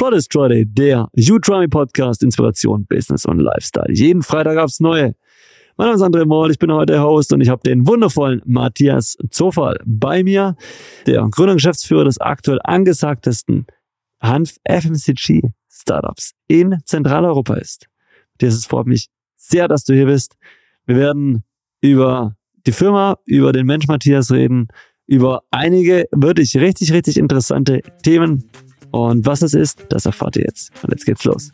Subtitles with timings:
[0.00, 3.92] Fridays Friday, der You Try Me Podcast, Inspiration, Business und Lifestyle.
[3.92, 5.14] Jeden Freitag aufs Neue.
[5.76, 8.40] Mein Name ist André Moll, ich bin heute der Host und ich habe den wundervollen
[8.46, 10.56] Matthias Zofall bei mir,
[11.06, 13.66] der Gründer und Geschäftsführer des aktuell angesagtesten
[14.22, 17.86] Hanf FMCG Startups in Zentraleuropa ist.
[18.32, 20.38] Matthias, es freut mich sehr, dass du hier bist.
[20.86, 21.44] Wir werden
[21.82, 22.36] über
[22.66, 24.68] die Firma, über den Mensch Matthias reden,
[25.06, 28.50] über einige wirklich richtig, richtig interessante Themen.
[28.92, 30.72] Und was es ist, das erfahrt ihr jetzt.
[30.82, 31.52] Und jetzt geht's los.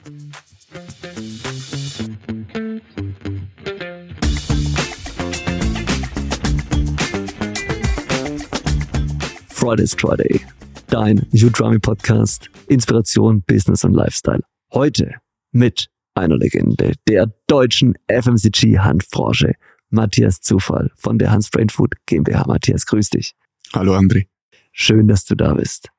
[9.49, 10.41] Fridays Friday,
[10.89, 14.41] dein Udrami Podcast, Inspiration, Business und Lifestyle.
[14.73, 15.17] Heute
[15.51, 19.55] mit einer Legende der deutschen FMCG-Handbranche,
[19.91, 22.45] Matthias Zufall von der Hans Brain Food GmbH.
[22.47, 23.35] Matthias, grüß dich.
[23.73, 24.27] Hallo André.
[24.73, 25.91] Schön, dass du da bist.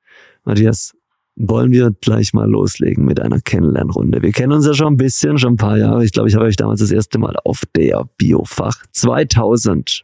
[0.43, 0.93] Matthias,
[1.37, 4.23] wollen wir gleich mal loslegen mit einer Kennenlernrunde.
[4.23, 6.03] Wir kennen uns ja schon ein bisschen, schon ein paar Jahre.
[6.03, 10.03] Ich glaube, ich habe euch damals das erste Mal auf der Biofach 2018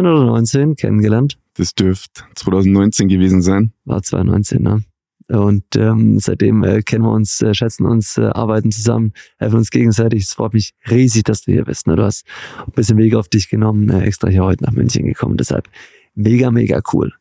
[0.00, 1.38] oder 19 kennengelernt.
[1.54, 3.72] Das dürfte 2019 gewesen sein.
[3.84, 4.82] War 2019, ne?
[5.30, 9.68] Und ähm, seitdem äh, kennen wir uns, äh, schätzen uns, äh, arbeiten zusammen, helfen uns
[9.68, 10.22] gegenseitig.
[10.22, 11.86] Es freut mich riesig, dass du hier bist.
[11.86, 11.96] Ne?
[11.96, 12.24] Du hast
[12.66, 15.36] ein bisschen Weg auf dich genommen, äh, extra hier heute nach München gekommen.
[15.36, 15.68] Deshalb
[16.14, 17.12] mega, mega cool.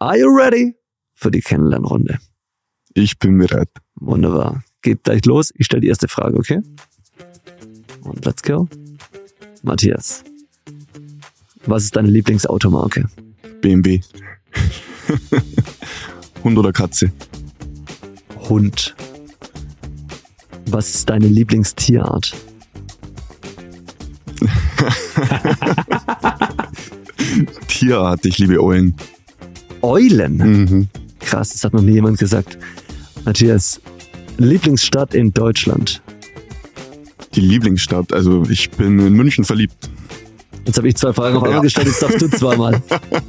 [0.00, 0.74] Are you ready
[1.14, 2.18] für die Kennenlernrunde?
[2.94, 3.68] Ich bin bereit.
[3.94, 4.62] Wunderbar.
[4.82, 5.52] Geht gleich los.
[5.56, 6.60] Ich stelle die erste Frage, okay?
[8.02, 8.68] Und let's go.
[9.62, 10.24] Matthias,
[11.66, 13.08] was ist deine Lieblingsautomarke?
[13.60, 14.00] BMW.
[16.44, 17.12] Hund oder Katze?
[18.48, 18.96] Hund.
[20.66, 22.34] Was ist deine Lieblingstierart?
[27.68, 28.96] Tierart, ich liebe Eulen.
[29.82, 30.36] Eulen?
[30.36, 30.88] Mhm.
[31.20, 32.58] Krass, das hat noch nie jemand gesagt.
[33.24, 33.80] Matthias,
[34.38, 36.02] Lieblingsstadt in Deutschland?
[37.34, 39.90] Die Lieblingsstadt, also ich bin in München verliebt.
[40.64, 41.62] Jetzt habe ich zwei Fragen auf einmal Ja.
[41.62, 42.80] gestellt, jetzt darfst du zweimal.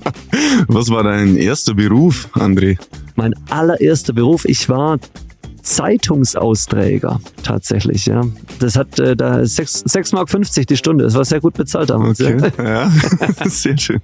[0.68, 2.78] Was war dein erster Beruf, André?
[3.16, 5.00] Mein allererster Beruf, ich war
[5.62, 8.22] Zeitungsausträger tatsächlich, ja.
[8.60, 11.06] Das hat äh, da 6,50 Mark die Stunde.
[11.06, 12.20] Das war sehr gut bezahlt damals.
[12.20, 12.64] Okay, Ja.
[12.64, 12.92] ja,
[13.50, 14.00] sehr schön.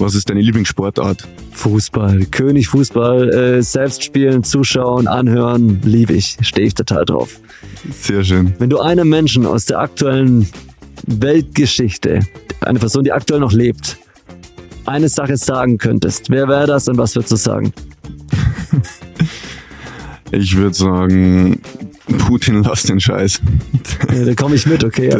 [0.00, 1.28] Was ist deine Lieblingssportart?
[1.52, 7.38] Fußball, König Fußball, äh, selbst spielen, zuschauen, anhören, liebe ich, stehe ich total drauf.
[8.00, 8.54] Sehr schön.
[8.58, 10.48] Wenn du einem Menschen aus der aktuellen
[11.06, 12.20] Weltgeschichte,
[12.62, 13.98] eine Person, die aktuell noch lebt,
[14.86, 17.74] eine Sache sagen könntest, wer wäre das und was würdest du sagen?
[20.32, 21.60] Ich würde sagen,
[22.18, 23.42] Putin lass den Scheiß.
[24.14, 25.10] Ja, da komme ich mit, okay.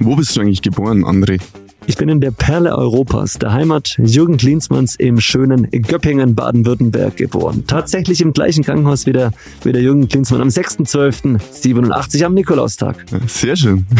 [0.00, 1.40] Wo bist du eigentlich geboren, André?
[1.86, 7.64] Ich bin in der Perle Europas, der Heimat Jürgen Klinsmanns im schönen Göppingen, Baden-Württemberg geboren.
[7.66, 9.32] Tatsächlich im gleichen Krankenhaus wie der,
[9.64, 13.04] wie der Jürgen Klinsmann am 6.12.87 am Nikolaustag.
[13.26, 13.86] Sehr schön.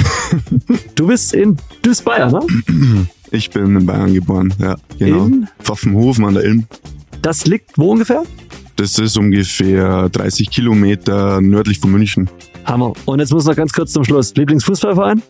[0.94, 3.06] Du bist in, du bist Bayern, ne?
[3.30, 5.26] Ich bin in Bayern geboren, ja, genau.
[5.26, 5.48] In?
[5.60, 6.66] Pfaffenhofen an der Ilm.
[7.20, 8.22] Das liegt wo ungefähr?
[8.76, 12.30] Das ist ungefähr 30 Kilometer nördlich von München.
[12.64, 12.92] Hammer.
[13.04, 14.34] Und jetzt muss noch ganz kurz zum Schluss.
[14.34, 15.22] Lieblingsfußballverein?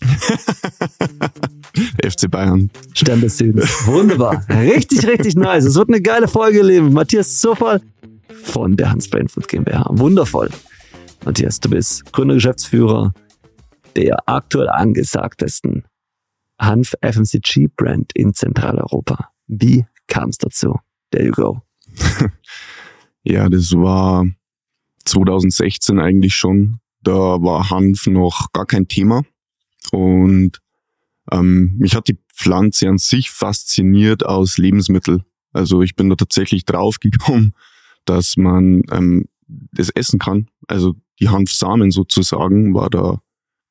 [2.04, 2.70] FC Bayern.
[2.94, 3.68] Stern des Südens.
[3.86, 4.44] Wunderbar.
[4.48, 5.64] Richtig, richtig nice.
[5.64, 6.92] Es wird eine geile Folge, lieben.
[6.92, 7.80] Matthias Zufall
[8.44, 9.86] von der Hans Brain Food GmbH.
[9.90, 10.50] Wundervoll.
[11.24, 13.12] Matthias, du bist Gründer, Geschäftsführer
[13.96, 15.84] der aktuell angesagtesten
[16.58, 19.30] Hanf FMCG Brand in Zentraleuropa.
[19.46, 20.78] Wie kam es dazu?
[21.10, 21.62] There you go.
[23.24, 24.26] Ja, das war
[25.04, 26.80] 2016 eigentlich schon.
[27.02, 29.22] Da war Hanf noch gar kein Thema.
[29.92, 30.60] Und
[31.32, 35.24] ähm, mich hat die Pflanze an sich fasziniert aus Lebensmittel.
[35.52, 37.54] Also ich bin da tatsächlich draufgekommen,
[38.04, 40.48] dass man ähm, das essen kann.
[40.68, 43.20] Also die Hanfsamen sozusagen war da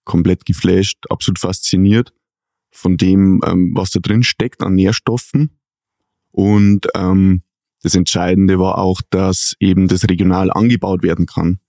[0.06, 2.14] komplett geflasht, absolut fasziniert
[2.72, 5.58] von dem, ähm, was da drin steckt an Nährstoffen.
[6.32, 7.44] Und ähm,
[7.84, 11.60] das Entscheidende war auch, dass eben das regional angebaut werden kann.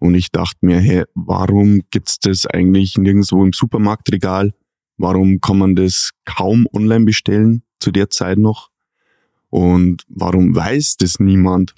[0.00, 4.54] Und ich dachte mir, hey, warum gibt's das eigentlich nirgendwo im Supermarktregal?
[4.98, 8.70] Warum kann man das kaum online bestellen zu der Zeit noch?
[9.48, 11.74] Und warum weiß das niemand,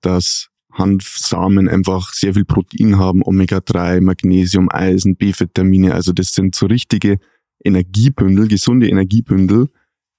[0.00, 5.94] dass Hanfsamen einfach sehr viel Protein haben, Omega-3, Magnesium, Eisen, B-Vitamine.
[5.94, 7.18] Also das sind so richtige
[7.64, 9.68] Energiebündel, gesunde Energiebündel,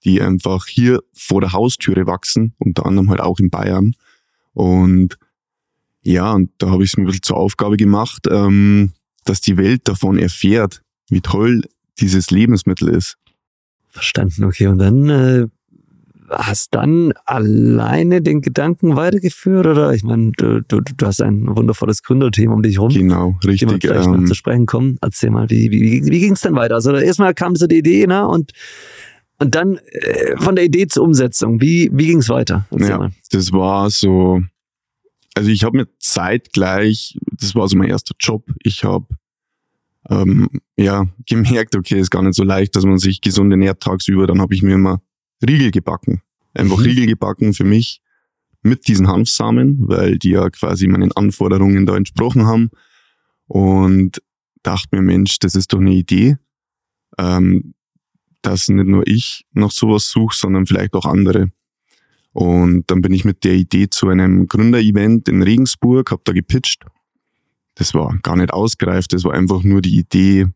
[0.04, 3.94] die einfach hier vor der Haustüre wachsen, unter anderem halt auch in Bayern.
[4.54, 5.18] Und
[6.01, 8.94] ja, und da habe ich es mir ein bisschen zur Aufgabe gemacht, ähm,
[9.25, 11.62] dass die Welt davon erfährt, wie toll
[12.00, 13.18] dieses Lebensmittel ist.
[13.90, 14.68] Verstanden, okay.
[14.68, 15.48] Und dann äh,
[16.30, 22.04] hast dann alleine den Gedanken weitergeführt oder ich meine, du, du, du hast ein wundervolles
[22.04, 22.90] Gründerteam um dich rum.
[22.90, 23.70] Genau, richtig.
[23.70, 24.98] Die gleich ähm, noch zu sprechen kommen.
[25.02, 26.76] Erzähl mal, wie, wie, wie, wie ging es denn weiter?
[26.76, 28.28] Also erstmal kam so die Idee, ne?
[28.28, 28.52] Und,
[29.40, 31.62] und dann äh, von der Idee zur Umsetzung.
[31.62, 32.68] Wie, wie ging es weiter?
[32.72, 33.12] Erzähl ja, mal.
[33.32, 34.42] das war so,
[35.36, 39.08] also ich habe mir zeitgleich, das war so mein erster Job, ich habe
[40.09, 44.27] ähm, ja gemerkt, okay, ist gar nicht so leicht, dass man sich gesund ernährt tagsüber.
[44.27, 45.01] Dann habe ich mir immer
[45.45, 46.21] Riegel gebacken.
[46.54, 46.83] Einfach mhm.
[46.83, 48.01] Riegel gebacken für mich
[48.63, 52.69] mit diesen Hanfsamen, weil die ja quasi meinen Anforderungen da entsprochen haben.
[53.48, 54.21] Und
[54.63, 56.38] dachte mir, Mensch, das ist doch eine Idee,
[57.18, 57.74] ähm,
[58.42, 61.51] dass nicht nur ich nach sowas suche, sondern vielleicht auch andere.
[62.33, 66.86] Und dann bin ich mit der Idee zu einem Gründerevent in Regensburg, habe da gepitcht.
[67.78, 70.48] Das war gar nicht ausgereift, das war einfach nur die Idee,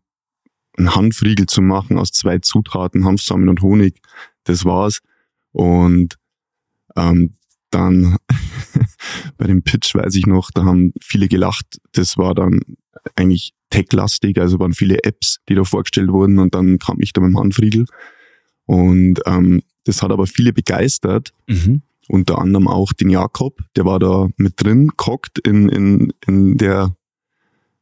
[0.78, 4.02] einen Hanfriegel zu machen aus zwei Zutaten, Hanfsamen und Honig
[4.44, 5.02] das war's.
[5.52, 6.18] Und
[6.96, 7.36] ähm,
[7.70, 8.18] dann
[9.38, 11.66] bei dem Pitch weiß ich noch, da haben viele gelacht.
[11.94, 12.62] Das war dann
[13.16, 17.22] eigentlich tech-lastig, also waren viele Apps, die da vorgestellt wurden und dann kam ich da
[17.22, 17.86] mit dem Handfriegel.
[18.66, 21.34] Und ähm, das hat aber viele begeistert.
[21.48, 21.82] Mhm.
[22.08, 26.94] Unter anderem auch den Jakob, der war da mit drin, kockt in, in, in der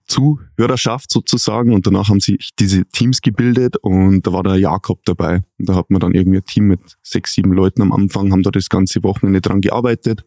[0.09, 5.43] Zuhörerschaft sozusagen und danach haben sich diese Teams gebildet und da war der Jakob dabei.
[5.57, 8.43] Und da hat man dann irgendwie ein Team mit sechs, sieben Leuten am Anfang, haben
[8.43, 10.25] da das ganze Wochenende dran gearbeitet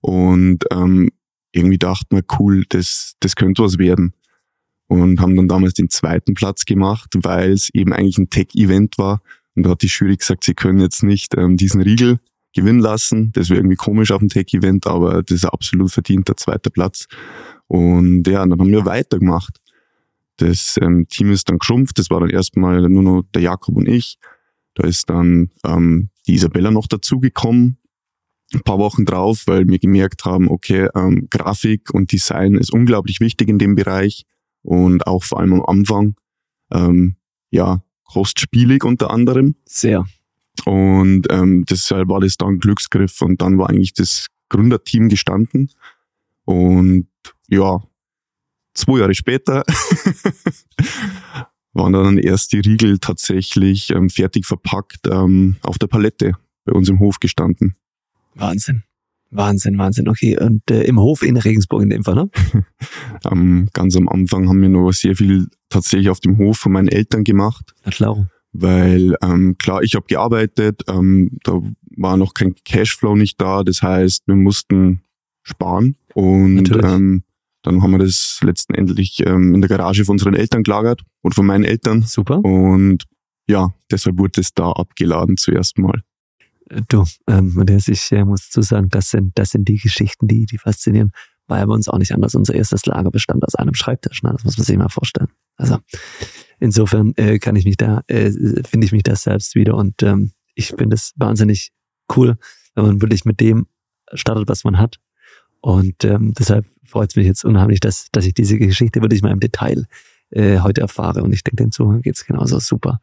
[0.00, 1.10] und ähm,
[1.52, 4.14] irgendwie dachte man, cool, das, das könnte was werden.
[4.86, 9.22] Und haben dann damals den zweiten Platz gemacht, weil es eben eigentlich ein Tech-Event war.
[9.54, 12.18] Und da hat die Jury gesagt, sie können jetzt nicht ähm, diesen Riegel
[12.52, 13.32] gewinnen lassen.
[13.32, 17.06] Das wäre irgendwie komisch auf dem Tech-Event, aber das ist ein absolut verdienter zweiter Platz.
[17.66, 19.60] Und ja, dann haben wir weitergemacht.
[20.36, 21.98] Das ähm, Team ist dann geschrumpft.
[21.98, 24.18] Das war dann erstmal nur noch der Jakob und ich.
[24.74, 27.78] Da ist dann ähm, die Isabella noch dazugekommen,
[28.52, 33.20] ein paar Wochen drauf, weil wir gemerkt haben, okay, ähm, Grafik und Design ist unglaublich
[33.20, 34.24] wichtig in dem Bereich
[34.62, 36.14] und auch vor allem am Anfang,
[36.72, 37.16] ähm,
[37.50, 39.54] ja, kostspielig unter anderem.
[39.66, 40.06] Sehr.
[40.66, 45.70] Und ähm, deshalb war das dann Glücksgriff und dann war eigentlich das Gründerteam gestanden
[46.44, 47.06] und
[47.48, 47.82] ja,
[48.74, 49.64] zwei Jahre später
[51.72, 56.34] waren dann erst die Riegel tatsächlich ähm, fertig verpackt ähm, auf der Palette
[56.64, 57.76] bei uns im Hof gestanden.
[58.34, 58.82] Wahnsinn.
[59.30, 60.08] Wahnsinn, Wahnsinn.
[60.08, 62.30] Okay, und äh, im Hof in Regensburg in dem Fall, ne?
[63.30, 66.88] ähm, ganz am Anfang haben wir noch sehr viel tatsächlich auf dem Hof von meinen
[66.88, 67.72] Eltern gemacht.
[67.84, 68.28] Na klar.
[68.52, 71.60] Weil ähm, klar, ich habe gearbeitet, ähm, da
[71.96, 73.62] war noch kein Cashflow nicht da.
[73.62, 75.02] Das heißt, wir mussten
[75.42, 77.22] sparen und ähm,
[77.62, 81.46] dann haben wir das letztendlich ähm, in der Garage von unseren Eltern gelagert und von
[81.46, 82.02] meinen Eltern.
[82.02, 82.42] Super.
[82.44, 83.04] Und
[83.48, 86.02] ja, deshalb wurde es da abgeladen zuerst mal.
[86.88, 90.46] Du, ähm, Matthias, ich äh, muss zu sagen, das sind, das sind die Geschichten, die,
[90.46, 91.10] die faszinieren.
[91.48, 92.34] War ja bei uns auch nicht anders.
[92.36, 94.22] Unser erstes Lager bestand aus einem Schreibtisch.
[94.22, 94.30] Ne?
[94.32, 95.28] Das muss man sich mal vorstellen.
[95.60, 95.78] Also
[96.58, 100.32] insofern äh, kann ich mich da, äh, finde ich mich da selbst wieder und ähm,
[100.54, 101.72] ich finde es wahnsinnig
[102.16, 102.36] cool,
[102.74, 103.66] wenn man wirklich mit dem
[104.14, 104.98] startet, was man hat
[105.60, 109.32] und ähm, deshalb freut es mich jetzt unheimlich, dass, dass ich diese Geschichte wirklich mal
[109.32, 109.86] im Detail
[110.30, 111.22] äh, heute erfahre.
[111.22, 113.00] Und ich denke, den Zuhörern geht es genauso super.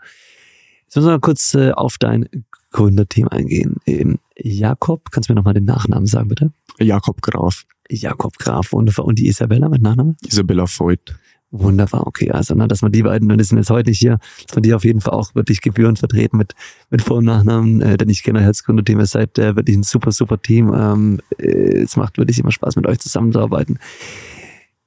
[0.84, 2.28] Jetzt müssen wir mal kurz äh, auf dein
[2.72, 3.76] Gründerteam eingehen.
[3.86, 6.52] Ähm, Jakob, kannst du mir nochmal den Nachnamen sagen, bitte?
[6.80, 7.66] Jakob Graf.
[7.90, 9.06] Jakob Graf, wunderbar.
[9.06, 10.16] Und die Isabella mit Nachname?
[10.26, 11.16] Isabella Voigt.
[11.50, 12.30] Wunderbar, okay.
[12.32, 14.64] Also, ne, dass man die beiden, und die sind jetzt heute nicht hier, dass man
[14.64, 16.54] die auf jeden Fall auch wirklich gebührend vertreten mit,
[16.90, 19.78] mit Vor- und Nachnamen, äh, denn ich kenne euch als Gründerteam, ihr seid äh, wirklich
[19.78, 20.74] ein super, super Team.
[20.74, 23.80] Ähm, äh, es macht wirklich immer Spaß, mit euch zusammenzuarbeiten.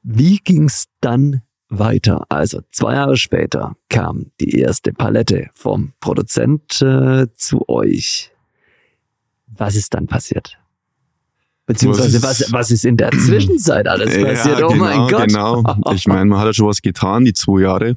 [0.03, 1.41] Wie ging's dann
[1.71, 2.27] weiter?
[2.29, 8.33] Also, zwei Jahre später kam die erste Palette vom Produzent äh, zu euch.
[9.47, 10.60] Was ist dann passiert?
[11.71, 14.59] Beziehungsweise was ist, was, ist in der Zwischenzeit alles passiert?
[14.59, 15.29] Ja, oh genau, mein Gott.
[15.29, 15.95] Genau.
[15.95, 17.97] Ich meine, man hat ja schon was getan, die zwei Jahre.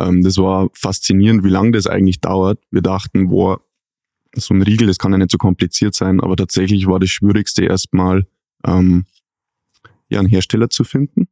[0.00, 2.58] Ähm, das war faszinierend, wie lange das eigentlich dauert.
[2.72, 3.60] Wir dachten, boah,
[4.34, 7.64] so ein Riegel, das kann ja nicht so kompliziert sein, aber tatsächlich war das Schwierigste
[7.64, 8.26] erstmal,
[8.66, 9.04] ähm,
[10.08, 11.28] ja, einen Hersteller zu finden,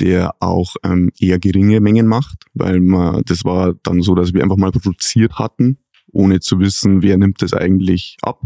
[0.00, 4.42] der auch ähm, eher geringe Mengen macht, weil man, das war dann so, dass wir
[4.42, 5.76] einfach mal produziert hatten,
[6.10, 8.40] ohne zu wissen, wer nimmt das eigentlich ab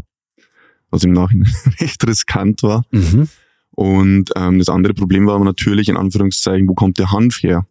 [0.91, 2.85] was im Nachhinein recht riskant war.
[2.91, 3.29] Mhm.
[3.71, 7.67] Und ähm, das andere Problem war aber natürlich in Anführungszeichen, wo kommt der Hanf her?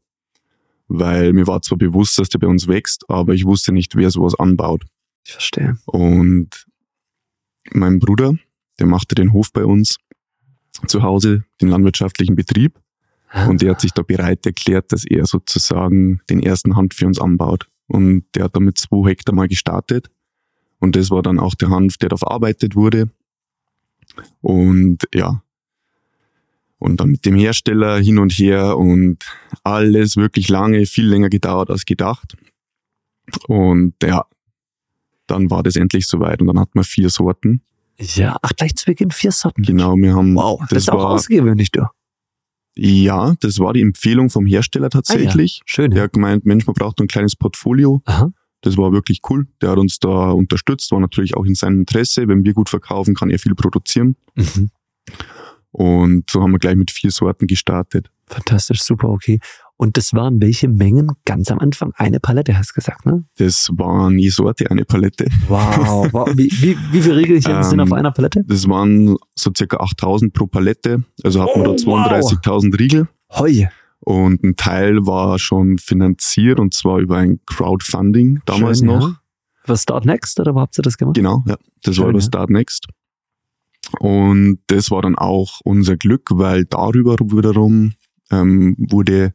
[0.88, 4.10] Weil mir war zwar bewusst, dass der bei uns wächst, aber ich wusste nicht, wer
[4.10, 4.86] sowas anbaut.
[5.24, 5.78] Ich verstehe.
[5.86, 6.66] Und
[7.72, 8.34] mein Bruder,
[8.80, 9.98] der machte den Hof bei uns
[10.88, 12.80] zu Hause, den landwirtschaftlichen Betrieb.
[13.30, 13.48] Ah.
[13.48, 17.20] Und der hat sich da bereit erklärt, dass er sozusagen den ersten Hanf für uns
[17.20, 17.68] anbaut.
[17.88, 20.10] Und der hat damit zwei Hektar mal gestartet
[20.80, 23.10] Und das war dann auch der Hanf, der da verarbeitet wurde.
[24.42, 25.44] Und ja,
[26.80, 29.18] und dann mit dem Hersteller hin und her und
[29.64, 32.36] alles wirklich lange, viel länger gedauert als gedacht.
[33.48, 34.26] Und ja,
[35.28, 37.62] dann war das endlich soweit und dann hatten wir vier Sorten.
[38.00, 39.62] Ja, ach, gleich zu Beginn vier Sorten.
[39.62, 40.36] Genau, wir haben.
[40.36, 41.86] Wow, das, das ist auch war, außergewöhnlich, du.
[42.76, 45.60] Ja, das war die Empfehlung vom Hersteller tatsächlich.
[45.60, 45.64] Ah, ja.
[45.66, 45.92] Schön.
[45.92, 48.02] Der hat gemeint, Mensch, man braucht ein kleines Portfolio.
[48.06, 48.32] Aha.
[48.62, 49.48] Das war wirklich cool.
[49.62, 52.28] Der hat uns da unterstützt, war natürlich auch in seinem Interesse.
[52.28, 54.16] Wenn wir gut verkaufen, kann er viel produzieren.
[54.36, 54.70] Mhm.
[55.72, 58.10] Und so haben wir gleich mit vier Sorten gestartet.
[58.28, 59.40] Fantastisch, super, okay.
[59.78, 61.94] Und das waren welche Mengen ganz am Anfang?
[61.96, 63.24] Eine Palette, hast du gesagt, ne?
[63.38, 65.26] Das waren je Sorte eine Palette.
[65.48, 66.12] Wow.
[66.12, 66.30] wow.
[66.36, 68.44] Wie, wie, wie viele Riegelchen ähm, sind auf einer Palette?
[68.46, 71.04] Das waren so circa 8000 pro Palette.
[71.24, 72.80] Also hatten oh, wir da 32.000 wow.
[72.80, 73.08] Riegel.
[73.32, 73.68] Heu.
[74.00, 79.10] Und ein Teil war schon finanziert und zwar über ein Crowdfunding damals Schön, noch.
[79.10, 79.22] Ja.
[79.66, 81.16] Über Start Next oder wo habt ihr das gemacht?
[81.16, 81.58] Genau, ja.
[81.84, 82.26] Das Schön, war über ja.
[82.26, 82.88] Start Next.
[84.00, 87.94] Und das war dann auch unser Glück, weil darüber wiederum
[88.32, 89.34] ähm, wurde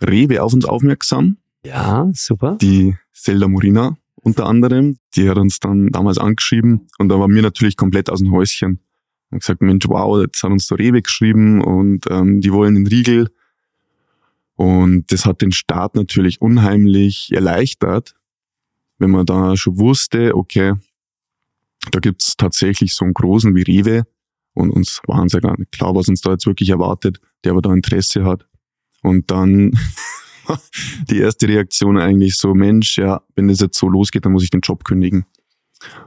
[0.00, 1.38] Rewe auf uns aufmerksam.
[1.64, 2.56] Ja, super.
[2.60, 3.96] Die Zelda Morina
[4.26, 8.18] unter anderem, die hat uns dann damals angeschrieben und da waren wir natürlich komplett aus
[8.18, 8.80] dem Häuschen.
[9.30, 12.88] Und gesagt, Mensch, wow, jetzt hat uns der Rewe geschrieben und ähm, die wollen den
[12.88, 13.28] Riegel.
[14.56, 18.14] Und das hat den Start natürlich unheimlich erleichtert,
[18.98, 20.74] wenn man da schon wusste, okay,
[21.92, 24.04] da gibt's tatsächlich so einen großen wie Rewe
[24.54, 27.62] und uns waren sehr gar nicht klar, was uns da jetzt wirklich erwartet, der aber
[27.62, 28.46] da Interesse hat.
[29.02, 29.72] Und dann
[31.10, 34.50] die erste Reaktion eigentlich so, Mensch, ja, wenn das jetzt so losgeht, dann muss ich
[34.50, 35.26] den Job kündigen.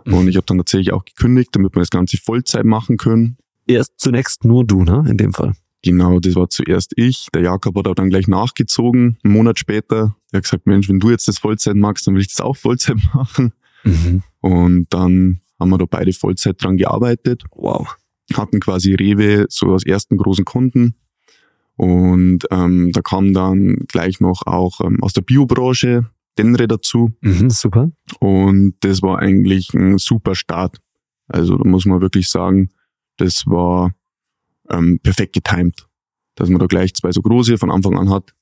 [0.06, 0.13] Mhm.
[0.15, 3.38] Und ich habe dann tatsächlich auch gekündigt, damit wir das Ganze Vollzeit machen können.
[3.68, 5.53] Erst zunächst nur du, ne, in dem Fall.
[5.84, 7.28] Genau, das war zuerst ich.
[7.34, 10.16] Der Jakob hat auch dann gleich nachgezogen, einen Monat später.
[10.32, 12.58] Er hat gesagt, Mensch, wenn du jetzt das Vollzeit magst, dann will ich das auch
[12.58, 13.54] Vollzeit machen.
[13.84, 14.24] Mhm.
[14.42, 17.44] Und dann haben wir da beide Vollzeit dran gearbeitet.
[17.56, 17.96] Wow.
[18.34, 20.96] Hatten quasi Rewe so als ersten großen Kunden.
[21.76, 27.14] Und ähm, da kam dann gleich noch auch ähm, aus der Biobranche Denre dazu.
[27.22, 27.92] Mhm, super.
[28.20, 30.80] Und das war eigentlich ein super Start.
[31.28, 32.70] Also da muss man wirklich sagen,
[33.18, 33.92] das war
[34.70, 35.88] ähm, perfekt getimt,
[36.36, 38.34] dass man da gleich zwei so große von Anfang an hat.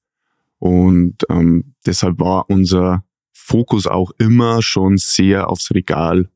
[0.60, 6.30] Und ähm, deshalb war unser Fokus auch immer schon sehr aufs Regal.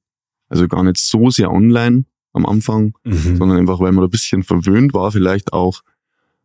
[0.50, 3.38] Also gar nicht so sehr online am Anfang, mhm.
[3.38, 5.81] sondern einfach, weil man ein bisschen verwöhnt war, vielleicht auch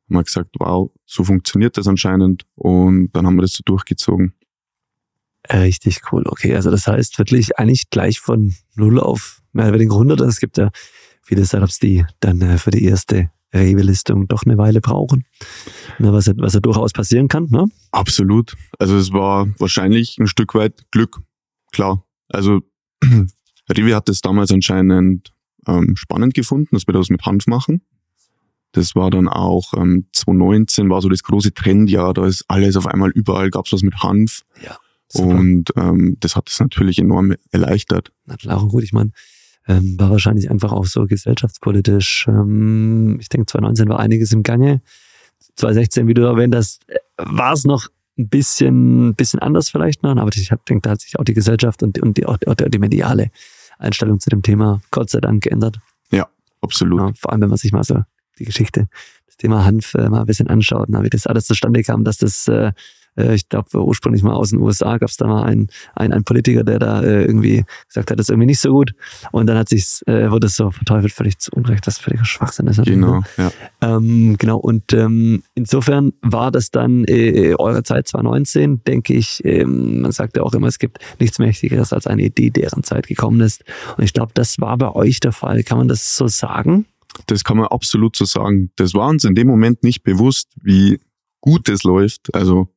[0.09, 4.35] haben wir gesagt, wow, so funktioniert das anscheinend und dann haben wir das so durchgezogen.
[5.53, 6.55] Richtig cool, okay.
[6.55, 10.21] Also das heißt wirklich eigentlich gleich von null auf mehr oder weniger 100.
[10.23, 10.71] Es gibt ja
[11.23, 15.25] viele Startups, die dann äh, für die erste Rewe-Listung doch eine Weile brauchen.
[15.99, 17.67] was, was ja durchaus passieren kann, ne?
[17.93, 18.57] Absolut.
[18.79, 21.21] Also es war wahrscheinlich ein Stück weit Glück,
[21.73, 22.05] klar.
[22.29, 22.61] Also
[23.71, 25.33] Rewe hat es damals anscheinend
[25.67, 27.83] ähm, spannend gefunden, dass wir das mit Hanf machen.
[28.73, 32.87] Das war dann auch ähm, 2019 war so das große Trendjahr, da ist alles auf
[32.87, 34.43] einmal überall, gab's was mit Hanf.
[34.63, 34.77] Ja.
[35.09, 35.29] Super.
[35.29, 38.13] Und ähm, das hat es natürlich enorm erleichtert.
[38.27, 39.13] Na klar, gut, ich meine,
[39.69, 42.27] ähm, war wahrscheinlich einfach auch so gesellschaftspolitisch.
[42.29, 44.81] Ähm, ich denke, 2019 war einiges im Gange.
[45.57, 46.85] 2016, wie du erwähnt hast,
[47.17, 51.19] war es noch ein bisschen, bisschen anders vielleicht noch, aber ich denke, da hat sich
[51.19, 53.31] auch die Gesellschaft und, und die, auch die, die mediale
[53.79, 55.79] Einstellung zu dem Thema Gott sei Dank geändert.
[56.11, 56.27] Ja,
[56.63, 56.99] absolut.
[56.99, 58.03] Ja, vor allem, wenn man sich mal so
[58.39, 58.89] die Geschichte,
[59.27, 62.19] das Thema Hanf äh, mal ein bisschen anschaut, na, wie das alles zustande kam, dass
[62.19, 62.73] das, äh,
[63.17, 66.25] äh ich glaube, ursprünglich mal aus den USA gab es da mal einen, einen, einen
[66.25, 68.93] Politiker, der da äh, irgendwie gesagt hat, das ist irgendwie nicht so gut.
[69.33, 72.67] Und dann hat sich äh, wurde es so verteufelt, völlig zu Unrecht, das völliger Schwachsinn
[72.67, 72.83] ist.
[72.85, 73.51] Genau, ja.
[73.81, 80.03] Ähm, genau, und ähm, insofern war das dann äh, eure Zeit 2019, denke ich, ähm,
[80.03, 83.41] man sagt ja auch immer, es gibt nichts Mächtigeres als eine Idee, deren Zeit gekommen
[83.41, 83.65] ist.
[83.97, 85.63] Und ich glaube, das war bei euch der Fall.
[85.63, 86.87] Kann man das so sagen?
[87.27, 88.71] Das kann man absolut so sagen.
[88.77, 91.01] Das war uns in dem Moment nicht bewusst, wie
[91.41, 92.35] gut das läuft.
[92.35, 92.69] Also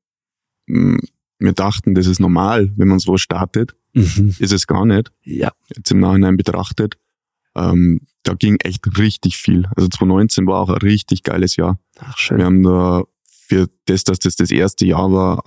[1.40, 3.76] wir dachten, das ist normal, wenn man so startet.
[3.94, 4.36] Mhm.
[4.40, 5.12] Ist es gar nicht.
[5.24, 5.52] Ja.
[5.76, 6.98] Jetzt im Nachhinein betrachtet.
[7.56, 9.66] Ähm, da ging echt richtig viel.
[9.76, 11.80] Also 2019 war auch ein richtig geiles Jahr.
[11.98, 12.38] Ach, schön.
[12.38, 15.44] Wir haben da für das, dass das das erste Jahr war,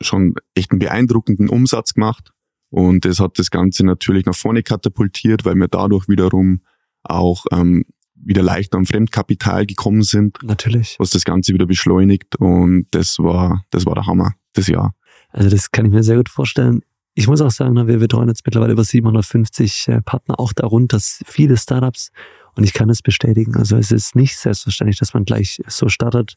[0.00, 2.32] schon echt einen beeindruckenden Umsatz gemacht.
[2.68, 6.62] Und das hat das Ganze natürlich nach vorne katapultiert, weil wir dadurch wiederum
[7.02, 7.84] auch ähm,
[8.22, 10.38] wieder leichter an Fremdkapital gekommen sind.
[10.42, 10.96] Natürlich.
[10.98, 14.94] Was das Ganze wieder beschleunigt und das war, das war der Hammer, das Jahr.
[15.30, 16.82] Also das kann ich mir sehr gut vorstellen.
[17.14, 21.56] Ich muss auch sagen, wir betreuen jetzt mittlerweile über 750 äh, Partner, auch darunter viele
[21.56, 22.10] Startups.
[22.54, 23.56] Und ich kann es bestätigen.
[23.56, 26.36] Also es ist nicht selbstverständlich, dass man gleich so startet.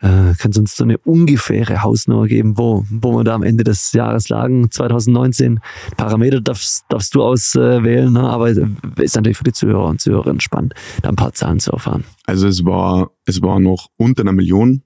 [0.00, 3.64] Äh, kannst du uns so eine ungefähre Hausnummer geben, wo, wo wir da am Ende
[3.64, 5.60] des Jahres lagen, 2019?
[5.96, 8.20] Parameter darfst, darfst du auswählen, ne?
[8.20, 12.04] aber ist natürlich für die Zuhörer und Zuhörerinnen spannend, da ein paar Zahlen zu erfahren.
[12.26, 14.82] Also es war, es war noch unter einer Million.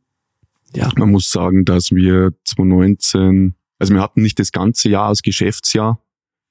[0.76, 0.88] Ja.
[0.97, 6.00] Man muss sagen, dass wir 2019, also wir hatten nicht das ganze Jahr als Geschäftsjahr,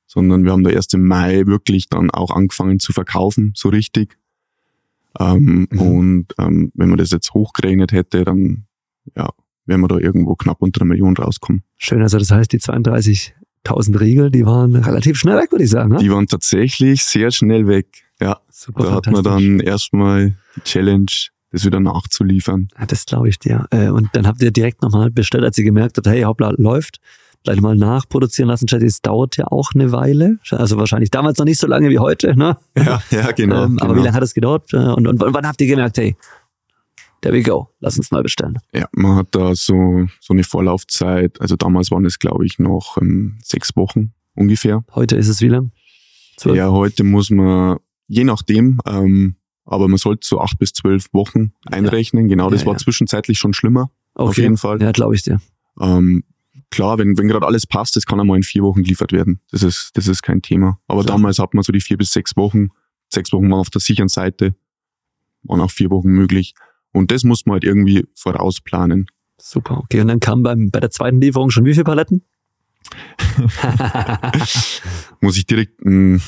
[0.06, 4.18] sondern wir haben da erst im Mai wirklich dann auch angefangen zu verkaufen, so richtig.
[5.20, 5.82] Ähm, mhm.
[5.82, 8.66] Und ähm, wenn man das jetzt hochgerechnet hätte, dann
[9.16, 9.30] ja,
[9.66, 11.64] wären wir da irgendwo knapp unter einer Million rauskommen.
[11.78, 15.94] Schön, also das heißt, die 32.000 Riegel, die waren relativ schnell weg, würde ich sagen.
[15.94, 15.98] Ne?
[16.00, 17.88] Die waren tatsächlich sehr schnell weg.
[18.22, 21.12] Ja, Super da hat man dann erstmal die Challenge,
[21.52, 22.68] das wieder nachzuliefern.
[22.78, 23.66] Ja, das glaube ich dir.
[23.72, 27.00] Äh, und dann habt ihr direkt nochmal bestellt, als ihr gemerkt habt, hey, hoppla, läuft
[27.44, 28.68] gleich mal nachproduzieren lassen.
[28.84, 30.40] Es dauert ja auch eine Weile.
[30.52, 32.38] Also wahrscheinlich damals noch nicht so lange wie heute.
[32.38, 32.58] Ne?
[32.76, 33.66] Ja, ja, genau.
[33.66, 33.96] Ähm, aber genau.
[33.96, 34.74] wie lange hat es gedauert?
[34.74, 36.16] Äh, und, und, und wann habt ihr gemerkt, hey,
[37.22, 38.58] there we go, lass uns mal bestellen?
[38.74, 41.40] Ja, man hat da so, so eine Vorlaufzeit.
[41.42, 44.84] Also damals waren es, glaube ich, noch ähm, sechs Wochen ungefähr.
[44.94, 45.72] Heute ist es wie lang?
[46.38, 46.56] Zwölf?
[46.56, 47.78] Ja, heute muss man,
[48.08, 52.24] je nachdem, ähm, aber man sollte so acht bis zwölf Wochen einrechnen.
[52.24, 52.30] Ja.
[52.30, 53.92] Genau, das ja, war zwischenzeitlich schon schlimmer.
[54.16, 54.30] Okay.
[54.30, 54.82] Auf jeden Fall.
[54.82, 55.40] Ja, glaube ich dir.
[55.80, 56.24] Ähm,
[56.72, 59.40] klar, wenn, wenn gerade alles passt, das kann einmal in vier Wochen geliefert werden.
[59.52, 60.80] Das ist, das ist kein Thema.
[60.88, 61.18] Aber klar.
[61.18, 62.70] damals hat man so die vier bis sechs Wochen.
[63.10, 64.56] Sechs Wochen waren auf der sicheren Seite,
[65.44, 66.54] waren auch vier Wochen möglich.
[66.92, 69.08] Und das muss man halt irgendwie vorausplanen.
[69.38, 70.02] Super, okay.
[70.02, 72.24] Und dann kam beim, bei der zweiten Lieferung schon wie viele Paletten?
[75.22, 76.22] muss ich direkt mh, hm,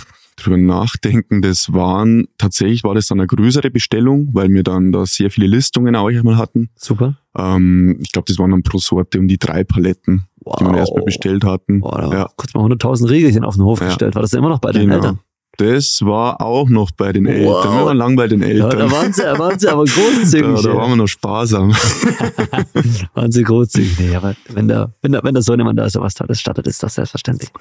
[0.45, 1.41] drüber nachdenken.
[1.41, 5.47] Das waren, tatsächlich war das dann eine größere Bestellung, weil wir dann da sehr viele
[5.47, 6.69] Listungen auch einmal hatten.
[6.75, 7.17] Super.
[7.37, 10.55] Ähm, ich glaube, das waren dann pro Sorte um die drei Paletten, wow.
[10.59, 11.81] die wir erstmal bestellt hatten.
[11.81, 12.29] Wow, ja.
[12.35, 13.87] Kurz mal 100.000 Regelchen auf den Hof ja.
[13.87, 14.15] gestellt.
[14.15, 14.95] War das immer noch bei den genau.
[14.95, 15.19] Eltern?
[15.57, 17.45] Das war auch noch bei den Eltern.
[17.45, 17.65] Wow.
[17.65, 18.71] Wir waren lang bei den Eltern.
[18.71, 20.61] Ja, da waren sie, waren sie aber großzügig.
[20.63, 21.71] da, da waren wir noch sparsam.
[23.13, 23.99] waren sie großzügig.
[23.99, 25.41] Nee, aber wenn der, wenn der, wenn da
[25.89, 27.51] so was Tolles startet, ist das selbstverständlich.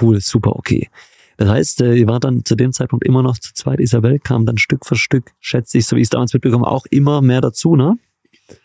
[0.00, 0.88] Cool, super, okay.
[1.36, 3.80] Das heißt, äh, ihr wart dann zu dem Zeitpunkt immer noch zu zweit.
[3.80, 6.86] Isabel kam dann Stück für Stück, schätze ich, so wie ich es damals mitbekommen auch
[6.90, 7.96] immer mehr dazu, ne?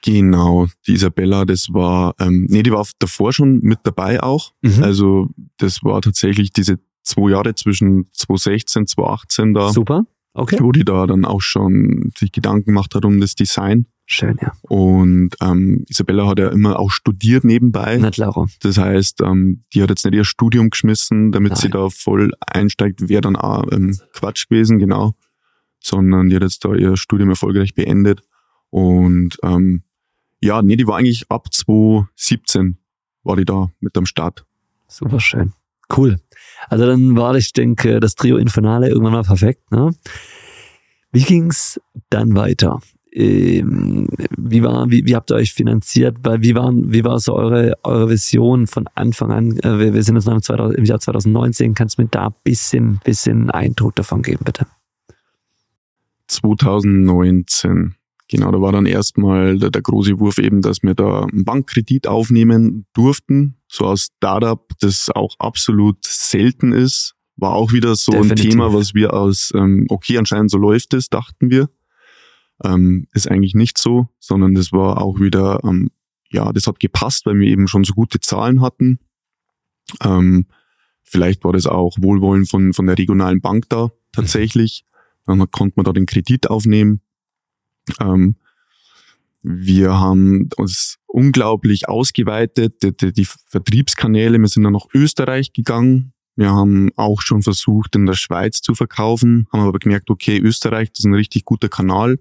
[0.04, 4.52] Genau, die Isabella, das war, ähm, nee, die war davor schon mit dabei auch.
[4.62, 4.84] Mhm.
[4.84, 9.72] Also das war tatsächlich diese zwei Jahre zwischen 2016, 2018 da.
[9.72, 10.58] Super, okay.
[10.60, 13.86] Wo die da dann auch schon sich Gedanken gemacht hat um das Design.
[14.10, 14.54] Schön, ja.
[14.62, 17.98] Und ähm, Isabella hat ja immer auch studiert nebenbei.
[18.00, 18.48] Na klar.
[18.62, 21.62] Das heißt, ähm, die hat jetzt nicht ihr Studium geschmissen, damit Nein.
[21.62, 25.14] sie da voll einsteigt, wäre dann auch ähm, Quatsch gewesen, genau.
[25.84, 28.22] Sondern die hat jetzt da ihr Studium erfolgreich beendet.
[28.70, 29.84] Und ähm,
[30.40, 32.78] ja, nee, die war eigentlich ab 2017
[33.24, 34.46] war die da mit am Start.
[34.88, 35.52] Super schön.
[35.96, 36.18] Cool.
[36.70, 39.70] Also dann war, ich denke, das Trio Infernale irgendwann mal perfekt.
[39.70, 39.94] Ne?
[41.12, 42.80] Wie ging's dann weiter?
[43.18, 46.18] Ähm, wie, war, wie, wie habt ihr euch finanziert?
[46.24, 49.58] Wie, waren, wie war so eure, eure Vision von Anfang an?
[49.60, 51.74] Äh, wir, wir sind jetzt noch im, 2000, im Jahr 2019.
[51.74, 54.68] Kannst du mir da ein bisschen, bisschen Eindruck davon geben, bitte?
[56.28, 57.96] 2019.
[58.30, 62.06] Genau, da war dann erstmal der, der große Wurf eben, dass wir da einen Bankkredit
[62.06, 63.56] aufnehmen durften.
[63.68, 67.16] So als Startup, das auch absolut selten ist.
[67.36, 68.46] War auch wieder so Definitiv.
[68.46, 71.70] ein Thema, was wir aus, ähm, okay, anscheinend so läuft es, dachten wir.
[72.64, 75.92] Ähm, ist eigentlich nicht so, sondern das war auch wieder, ähm,
[76.30, 79.00] ja, das hat gepasst, weil wir eben schon so gute Zahlen hatten.
[80.02, 80.48] Ähm,
[81.04, 84.86] vielleicht war das auch Wohlwollen von, von der regionalen Bank da tatsächlich.
[85.26, 87.02] Dann konnte man da den Kredit aufnehmen.
[88.00, 88.36] Ähm,
[89.42, 94.40] wir haben uns unglaublich ausgeweitet, die, die, die Vertriebskanäle.
[94.40, 96.14] Wir sind dann nach Österreich gegangen.
[96.36, 100.90] Wir haben auch schon versucht, in der Schweiz zu verkaufen, haben aber gemerkt, okay, Österreich,
[100.92, 102.20] das ist ein richtig guter Kanal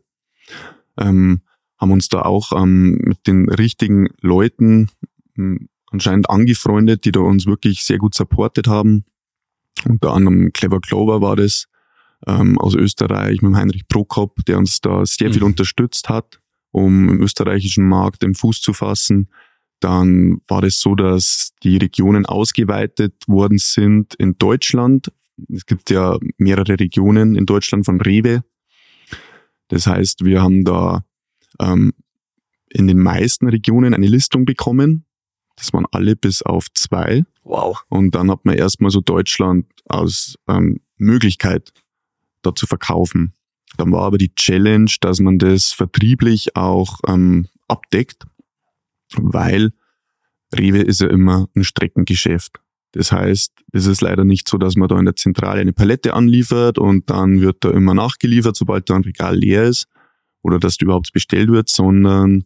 [0.98, 1.42] ähm,
[1.78, 4.88] haben uns da auch ähm, mit den richtigen Leuten
[5.37, 9.04] ähm, anscheinend angefreundet, die da uns wirklich sehr gut supportet haben.
[9.85, 11.68] Unter anderem Clever Clover war das
[12.26, 15.48] ähm, aus Österreich mit Heinrich Prokop, der uns da sehr viel mhm.
[15.48, 16.40] unterstützt hat,
[16.72, 19.28] um im österreichischen Markt den Fuß zu fassen.
[19.80, 25.12] Dann war es das so, dass die Regionen ausgeweitet worden sind in Deutschland.
[25.52, 28.42] Es gibt ja mehrere Regionen in Deutschland von Rewe,
[29.68, 31.05] das heißt, wir haben da
[31.61, 31.92] ähm,
[32.68, 35.05] in den meisten Regionen eine Listung bekommen.
[35.57, 37.24] Das waren alle bis auf zwei.
[37.44, 37.85] Wow.
[37.88, 41.72] Und dann hat man erstmal so Deutschland als ähm, Möglichkeit
[42.42, 43.33] da zu verkaufen.
[43.76, 48.24] Dann war aber die Challenge, dass man das vertrieblich auch ähm, abdeckt,
[49.16, 49.72] weil
[50.55, 52.61] Rewe ist ja immer ein Streckengeschäft.
[52.96, 56.14] Das heißt, es ist leider nicht so, dass man da in der Zentrale eine Palette
[56.14, 59.87] anliefert und dann wird da immer nachgeliefert, sobald da ein Regal leer ist
[60.40, 62.44] oder dass überhaupt bestellt wird, sondern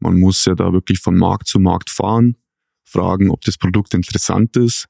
[0.00, 2.36] Man muss ja da wirklich von Markt zu Markt fahren,
[2.84, 4.86] fragen, ob das Produkt interessant ist.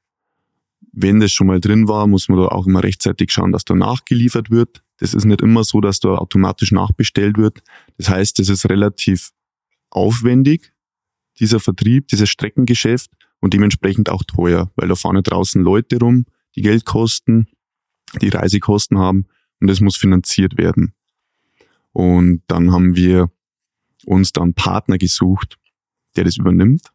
[0.91, 3.73] Wenn das schon mal drin war, muss man da auch immer rechtzeitig schauen, dass da
[3.73, 4.83] nachgeliefert wird.
[4.97, 7.63] Das ist nicht immer so, dass da automatisch nachbestellt wird.
[7.97, 9.31] Das heißt, das ist relativ
[9.89, 10.71] aufwendig,
[11.39, 13.09] dieser Vertrieb, dieses Streckengeschäft
[13.39, 16.25] und dementsprechend auch teuer, weil da fahren draußen Leute rum,
[16.55, 17.47] die Geld kosten,
[18.21, 19.27] die Reisekosten haben
[19.59, 20.93] und das muss finanziert werden.
[21.91, 23.31] Und dann haben wir
[24.05, 25.57] uns da einen Partner gesucht,
[26.15, 26.91] der das übernimmt.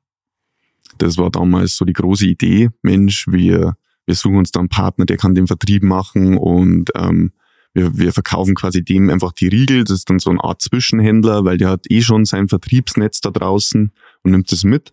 [0.99, 3.77] Das war damals so die große Idee, Mensch, wir,
[4.07, 7.33] wir suchen uns da einen Partner, der kann den Vertrieb machen und ähm,
[7.73, 9.85] wir, wir verkaufen quasi dem einfach die Riegel.
[9.85, 13.31] Das ist dann so eine Art Zwischenhändler, weil der hat eh schon sein Vertriebsnetz da
[13.31, 14.93] draußen und nimmt das mit.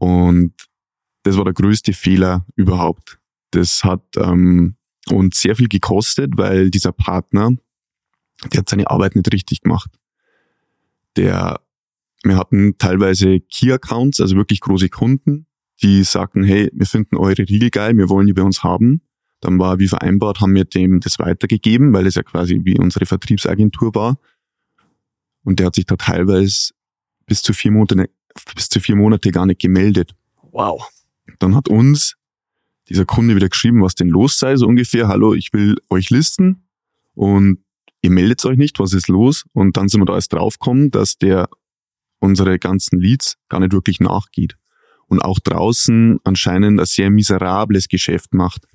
[0.00, 0.54] Und
[1.24, 3.18] das war der größte Fehler überhaupt.
[3.50, 4.76] Das hat ähm,
[5.10, 7.50] uns sehr viel gekostet, weil dieser Partner,
[8.50, 9.90] der hat seine Arbeit nicht richtig gemacht.
[11.16, 11.60] Der,
[12.22, 15.46] wir hatten teilweise Key-Accounts, also wirklich große Kunden,
[15.82, 19.02] die sagten, hey, wir finden eure Riegel geil, wir wollen die bei uns haben.
[19.40, 23.04] Dann war wie vereinbart, haben wir dem das weitergegeben, weil es ja quasi wie unsere
[23.04, 24.18] Vertriebsagentur war.
[25.44, 26.72] Und der hat sich da teilweise
[27.26, 28.08] bis zu vier Monate,
[28.54, 30.14] bis zu vier Monate gar nicht gemeldet.
[30.52, 30.88] Wow.
[31.38, 32.16] Dann hat uns
[32.88, 36.64] dieser Kunde wieder geschrieben, was denn los sei, so ungefähr, hallo, ich will euch listen
[37.14, 37.58] und
[38.02, 39.44] ihr meldet euch nicht, was ist los?
[39.52, 41.48] Und dann sind wir da erst draufgekommen, dass der
[42.18, 44.56] unsere ganzen Leads gar nicht wirklich nachgeht
[45.06, 48.66] und auch draußen anscheinend ein sehr miserables Geschäft macht.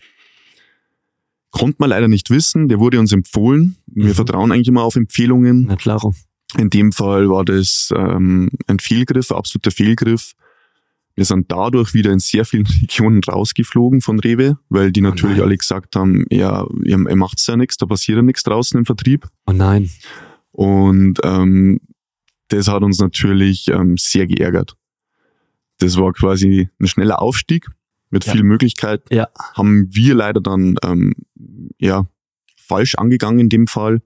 [1.51, 3.77] Konnte man leider nicht wissen, der wurde uns empfohlen.
[3.87, 4.15] Wir mhm.
[4.15, 5.65] vertrauen eigentlich immer auf Empfehlungen.
[5.67, 6.13] Na klar.
[6.57, 10.33] In dem Fall war das ähm, ein Fehlgriff, ein absoluter Fehlgriff.
[11.15, 15.39] Wir sind dadurch wieder in sehr vielen Regionen rausgeflogen von Rewe, weil die oh natürlich
[15.39, 18.77] oh alle gesagt haben, ja, ihr, ihr macht's ja nichts, da passiert ja nichts draußen
[18.77, 19.27] im Vertrieb.
[19.47, 19.89] Oh nein.
[20.51, 21.79] Und ähm,
[22.49, 24.75] das hat uns natürlich ähm, sehr geärgert.
[25.79, 27.67] Das war quasi ein schneller Aufstieg
[28.09, 28.33] mit ja.
[28.33, 29.13] vielen Möglichkeiten.
[29.13, 29.27] Ja.
[29.55, 31.15] Haben wir leider dann ähm,
[31.79, 32.07] ja
[32.55, 34.01] falsch angegangen in dem Fall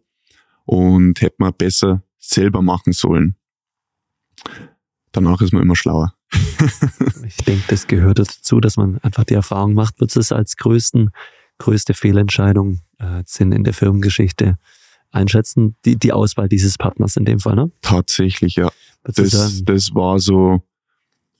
[0.65, 3.35] und hätten wir besser selber machen sollen.
[5.11, 6.13] Danach ist man immer schlauer.
[7.25, 11.09] ich denke, das gehört dazu, dass man einfach die Erfahrung macht, wird es als größten,
[11.57, 14.57] größte Fehlentscheidung äh, sind in der Firmengeschichte
[15.11, 17.71] einschätzen, die, die Auswahl dieses Partners in dem Fall, ne?
[17.81, 18.69] Tatsächlich, ja.
[19.03, 20.61] Das, das war so,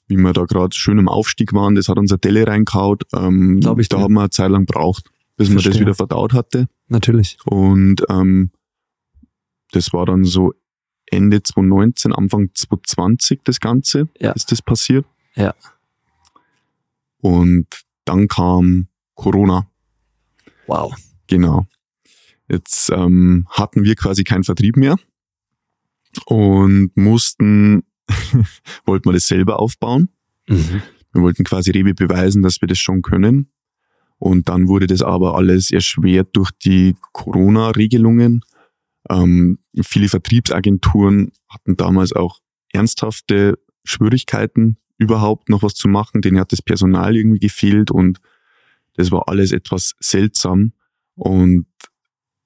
[0.08, 3.04] wie wir da gerade schön im Aufstieg waren, das hat unser Delle reingehaut.
[3.14, 3.90] Ähm, Glaube ich.
[3.90, 5.70] Da haben wir eine Zeit lang braucht, bis Verstehe.
[5.70, 6.68] man das wieder verdaut hatte.
[6.88, 7.38] Natürlich.
[7.46, 8.52] Und ähm,
[9.72, 10.54] das war dann so
[11.12, 14.32] Ende 2019, Anfang 2020 das Ganze, ja.
[14.32, 15.06] ist das passiert.
[15.36, 15.54] Ja.
[17.22, 17.68] Und
[18.06, 19.70] dann kam Corona.
[20.68, 20.94] Wow.
[21.28, 21.68] Genau.
[22.48, 24.98] Jetzt ähm, hatten wir quasi keinen Vertrieb mehr
[26.26, 27.84] und mussten,
[28.86, 30.10] wollten wir das selber aufbauen.
[30.48, 30.82] Mhm.
[31.14, 33.52] Wir wollten quasi Rewe beweisen, dass wir das schon können.
[34.18, 38.42] Und dann wurde das aber alles erschwert durch die Corona-Regelungen
[39.10, 42.40] ähm, viele Vertriebsagenturen hatten damals auch
[42.72, 46.22] ernsthafte Schwierigkeiten, überhaupt noch was zu machen.
[46.22, 48.20] Denen hat das Personal irgendwie gefehlt und
[48.96, 50.74] das war alles etwas seltsam.
[51.16, 51.66] Und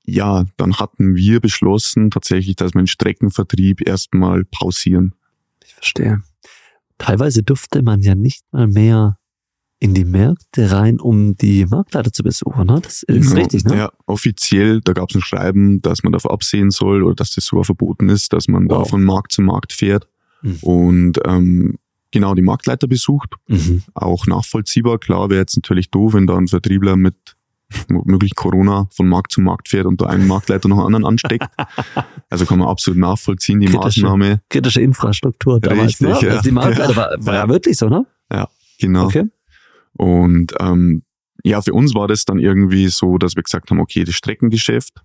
[0.06, 5.16] ja, dann hatten wir beschlossen tatsächlich, dass wir den Streckenvertrieb erstmal pausieren.
[5.64, 6.22] Ich verstehe.
[6.98, 9.18] Teilweise durfte man ja nicht mal mehr
[9.84, 12.68] in die Märkte rein, um die Marktleiter zu besuchen.
[12.68, 12.80] Ne?
[12.82, 13.36] Das ist genau.
[13.36, 13.76] richtig, ne?
[13.76, 17.44] Ja, offiziell, da gab es ein Schreiben, dass man davor absehen soll oder dass das
[17.44, 18.78] sogar verboten ist, dass man wow.
[18.78, 20.08] da von Markt zu Markt fährt
[20.42, 20.58] mhm.
[20.62, 21.76] und ähm,
[22.12, 23.34] genau die Marktleiter besucht.
[23.50, 23.84] Mhm.
[23.94, 25.00] Auch nachvollziehbar.
[25.00, 27.16] Klar wäre jetzt natürlich doof, wenn da ein Vertriebler mit
[27.90, 31.48] möglich Corona von Markt zu Markt fährt und da einen Marktleiter noch einen anderen ansteckt.
[32.30, 34.42] Also kann man absolut nachvollziehen, die kritische, Maßnahme.
[34.50, 36.14] Kritische Infrastruktur damals, ne?
[36.14, 36.28] Richtig, ne?
[36.30, 36.32] ja.
[36.38, 36.96] Also die Marktleiter ja.
[36.96, 38.08] war, war ja wirklich so, ne?
[38.32, 38.48] Ja,
[38.80, 39.06] genau.
[39.06, 39.26] Okay.
[39.94, 41.04] Und ähm,
[41.44, 45.02] ja, für uns war das dann irgendwie so, dass wir gesagt haben, okay, das Streckengeschäft,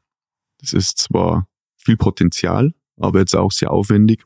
[0.61, 4.24] das ist zwar viel Potenzial, aber jetzt auch sehr aufwendig.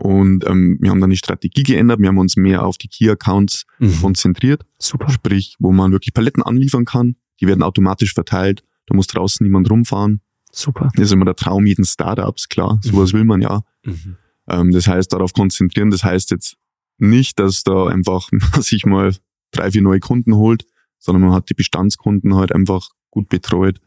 [0.00, 3.66] Und ähm, wir haben dann die Strategie geändert, wir haben uns mehr auf die Key-Accounts
[3.78, 4.00] mhm.
[4.00, 4.64] konzentriert.
[4.78, 5.10] Super.
[5.10, 9.70] Sprich, wo man wirklich Paletten anliefern kann, die werden automatisch verteilt, da muss draußen niemand
[9.70, 10.20] rumfahren.
[10.50, 10.90] Super.
[10.94, 13.18] Das ist immer der Traum jeden Startups, klar, sowas mhm.
[13.18, 13.62] will man ja.
[13.84, 14.16] Mhm.
[14.48, 16.56] Ähm, das heißt, darauf konzentrieren, das heißt jetzt
[16.98, 18.28] nicht, dass da einfach
[18.60, 19.14] sich mal
[19.52, 20.66] drei, vier neue Kunden holt,
[20.98, 23.80] sondern man hat die Bestandskunden halt einfach gut betreut.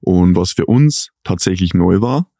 [0.00, 2.30] Und was für uns tatsächlich neu war,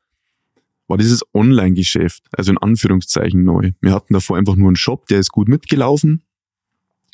[0.86, 3.72] war dieses Online-Geschäft, also in Anführungszeichen neu.
[3.80, 6.22] Wir hatten davor einfach nur einen Shop, der ist gut mitgelaufen.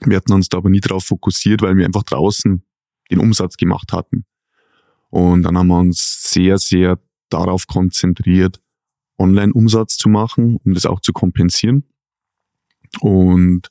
[0.01, 2.63] Wir hatten uns da aber nie darauf fokussiert, weil wir einfach draußen
[3.11, 4.25] den Umsatz gemacht hatten.
[5.11, 8.61] Und dann haben wir uns sehr, sehr darauf konzentriert,
[9.19, 11.85] Online-Umsatz zu machen, um das auch zu kompensieren.
[13.01, 13.71] Und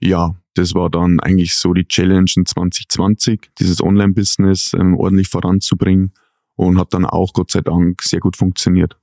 [0.00, 6.12] ja, das war dann eigentlich so die Challenge in 2020, dieses Online-Business ähm, ordentlich voranzubringen
[6.56, 8.98] und hat dann auch Gott sei Dank sehr gut funktioniert.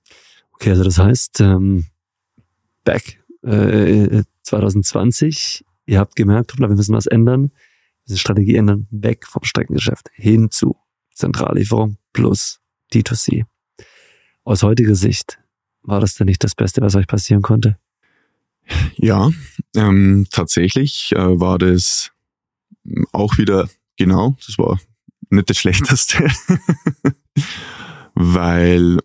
[0.52, 1.86] Okay, also das heißt, ähm,
[2.84, 7.52] back äh, 2020, ihr habt gemerkt, wir müssen was ändern,
[8.08, 10.76] diese Strategie ändern, weg vom Streckengeschäft hin zu
[11.14, 12.60] Zentrallieferung plus
[12.94, 13.46] D2C.
[14.44, 15.40] Aus heutiger Sicht,
[15.84, 17.78] war das denn nicht das Beste, was euch passieren konnte?
[18.96, 19.32] Ja,
[19.76, 22.12] ähm, tatsächlich äh, war das
[23.12, 24.80] auch wieder, genau, das war
[25.30, 26.28] nicht das Schlechteste,
[28.14, 29.00] weil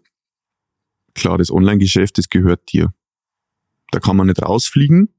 [1.14, 2.92] klar, das Online-Geschäft, das gehört dir.
[3.90, 5.12] Da kann man nicht rausfliegen.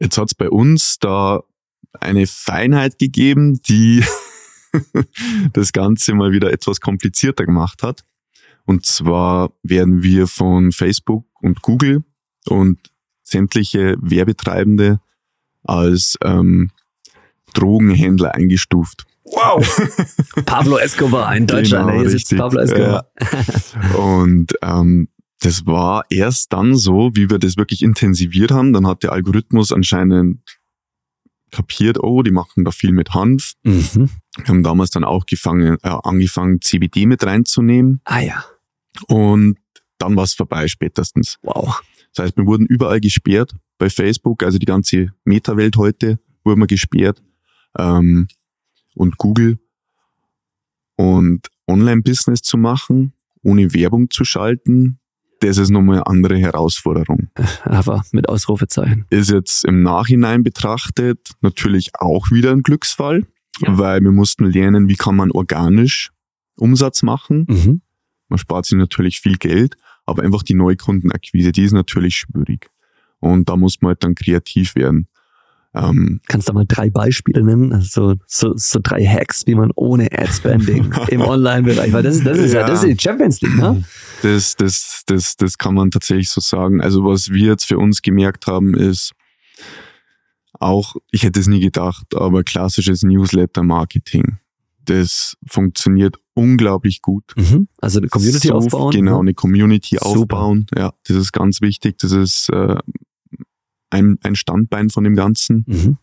[0.00, 1.42] Jetzt hat's bei uns da
[2.00, 4.04] eine Feinheit gegeben, die
[5.52, 8.04] das Ganze mal wieder etwas komplizierter gemacht hat.
[8.64, 12.04] Und zwar werden wir von Facebook und Google
[12.48, 12.78] und
[13.22, 15.00] sämtliche Werbetreibende
[15.64, 16.70] als ähm,
[17.54, 19.04] Drogenhändler eingestuft.
[19.24, 19.64] Wow!
[20.46, 23.06] Pablo Escobar, ein Deutscher, genau, hier sitzt Pablo Escobar.
[23.20, 23.94] Ja.
[23.96, 25.08] Und ähm,
[25.40, 28.72] das war erst dann so, wie wir das wirklich intensiviert haben.
[28.72, 30.40] Dann hat der Algorithmus anscheinend
[31.50, 33.52] kapiert, oh, die machen da viel mit Hanf.
[33.62, 34.10] Mhm.
[34.36, 38.00] Wir haben damals dann auch gefangen, äh, angefangen, CBD mit reinzunehmen.
[38.04, 38.44] Ah ja.
[39.06, 39.58] Und
[39.98, 41.38] dann war es vorbei spätestens.
[41.42, 41.82] Wow.
[42.14, 46.66] Das heißt, wir wurden überall gesperrt bei Facebook, also die ganze Meta-Welt heute wurden wir
[46.66, 47.22] gesperrt.
[47.78, 48.28] Ähm,
[48.94, 49.58] und Google.
[50.96, 54.98] Und Online-Business zu machen, ohne Werbung zu schalten,
[55.40, 57.28] das ist nochmal eine andere Herausforderung.
[57.64, 59.06] Aber mit Ausrufezeichen.
[59.10, 63.26] Ist jetzt im Nachhinein betrachtet natürlich auch wieder ein Glücksfall,
[63.60, 63.76] ja.
[63.76, 66.12] weil wir mussten lernen, wie kann man organisch
[66.56, 67.46] Umsatz machen.
[67.48, 67.82] Mhm.
[68.28, 72.70] Man spart sich natürlich viel Geld, aber einfach die Neukundenakquise, die ist natürlich schwierig.
[73.20, 75.06] Und da muss man halt dann kreativ werden.
[75.74, 77.72] Ähm, Kannst du mal drei Beispiele nennen?
[77.72, 82.38] Also so, so drei Hacks, wie man ohne Ad-Spending im Online-Bereich, weil das, ist, das
[82.38, 83.82] ist ja, ja das ist die Champions League, ne?
[84.22, 86.82] Das, das, das, das kann man tatsächlich so sagen.
[86.82, 89.12] Also was wir jetzt für uns gemerkt haben, ist
[90.60, 94.38] auch, ich hätte es nie gedacht, aber klassisches Newsletter-Marketing.
[94.84, 97.34] Das funktioniert unglaublich gut.
[97.36, 97.68] Mhm.
[97.80, 98.90] Also eine Community so, aufbauen.
[98.92, 99.20] Genau, ne?
[99.20, 100.06] eine Community Super.
[100.06, 100.66] aufbauen.
[100.76, 101.98] Ja, das ist ganz wichtig.
[101.98, 102.76] Das ist äh,
[103.90, 105.64] ein, ein Standbein von dem Ganzen.
[105.66, 105.98] Mhm.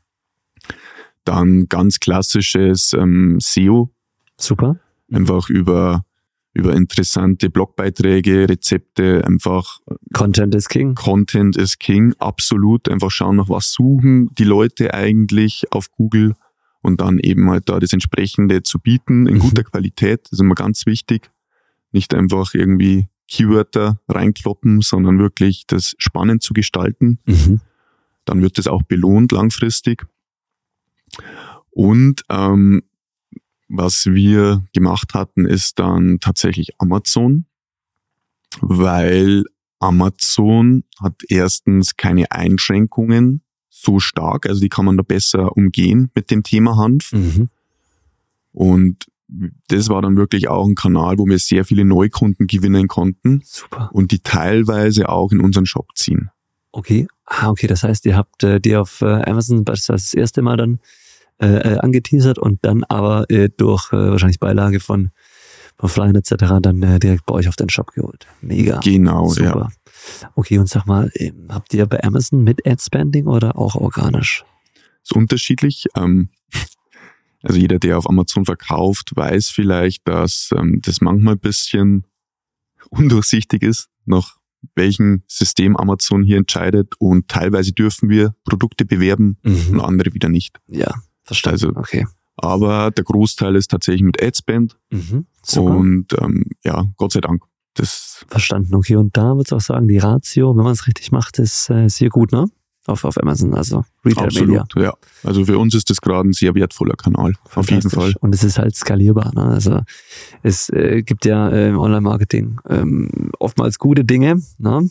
[1.25, 3.91] Dann ganz klassisches ähm, SEO.
[4.37, 4.79] Super.
[5.11, 6.05] Einfach über,
[6.53, 9.79] über interessante Blogbeiträge, Rezepte, einfach.
[10.13, 10.95] Content is King.
[10.95, 12.89] Content is King, absolut.
[12.89, 16.35] Einfach schauen, nach was suchen die Leute eigentlich auf Google
[16.81, 19.39] und dann eben halt da das entsprechende zu bieten in mhm.
[19.39, 20.25] guter Qualität.
[20.25, 21.29] Das ist immer ganz wichtig.
[21.91, 27.19] Nicht einfach irgendwie Keywörter reinkloppen, sondern wirklich das spannend zu gestalten.
[27.25, 27.61] Mhm
[28.29, 30.05] dann wird das auch belohnt langfristig.
[31.71, 32.83] Und ähm,
[33.67, 37.45] was wir gemacht hatten, ist dann tatsächlich Amazon,
[38.61, 39.45] weil
[39.79, 46.31] Amazon hat erstens keine Einschränkungen so stark, also die kann man da besser umgehen mit
[46.31, 47.11] dem Thema Hanf.
[47.13, 47.49] Mhm.
[48.51, 49.05] Und
[49.67, 53.41] das war dann wirklich auch ein Kanal, wo wir sehr viele Neukunden gewinnen konnten.
[53.45, 53.89] Super.
[53.93, 56.31] Und die teilweise auch in unseren Shop ziehen.
[56.71, 57.07] Okay.
[57.25, 60.79] Ah, okay, das heißt, ihr habt äh, die auf äh, Amazon das erste Mal dann
[61.41, 65.11] äh, äh, angeteasert und dann aber äh, durch äh, wahrscheinlich Beilage von,
[65.77, 66.35] von Flyen etc.
[66.61, 68.27] dann äh, direkt bei euch auf den Shop geholt.
[68.41, 68.79] Mega.
[68.79, 69.45] Genau, Super.
[69.45, 69.69] ja.
[70.35, 74.43] Okay, und sag mal, äh, habt ihr bei Amazon mit Ad-Spending oder auch organisch?
[75.03, 75.87] Ist unterschiedlich.
[75.95, 76.29] Ähm,
[77.41, 82.05] also jeder, der auf Amazon verkauft, weiß vielleicht, dass ähm, das manchmal ein bisschen
[82.89, 84.39] undurchsichtig ist, noch
[84.75, 89.69] welchen System Amazon hier entscheidet und teilweise dürfen wir Produkte bewerben mhm.
[89.71, 90.57] und andere wieder nicht.
[90.67, 91.67] Ja, verstanden.
[91.67, 92.05] Also, okay.
[92.35, 95.25] Aber der Großteil ist tatsächlich mit Adspend mhm.
[95.57, 97.43] und ähm, ja, Gott sei Dank.
[97.79, 98.95] Das Verstanden, okay.
[98.95, 101.87] Und da würde ich auch sagen, die Ratio, wenn man es richtig macht, ist äh,
[101.87, 102.47] sehr gut, ne?
[102.89, 104.83] auf, auf Amazon, also Retail Absolut, Media.
[104.83, 104.93] ja.
[105.23, 108.13] Also für uns ist das gerade ein sehr wertvoller Kanal, auf jeden Fall.
[108.19, 109.31] Und es ist halt skalierbar.
[109.35, 109.43] Ne?
[109.43, 109.81] Also
[110.43, 114.89] es äh, gibt ja äh, im Online-Marketing ähm, oftmals gute Dinge, ne?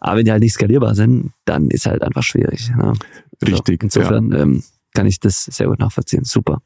[0.00, 2.70] aber wenn die halt nicht skalierbar sind, dann ist halt einfach schwierig.
[2.70, 2.94] Ne?
[3.40, 3.82] Also Richtig.
[3.82, 4.38] insofern ja.
[4.38, 4.62] ähm,
[4.94, 6.24] kann ich das sehr gut nachvollziehen.
[6.24, 6.62] Super.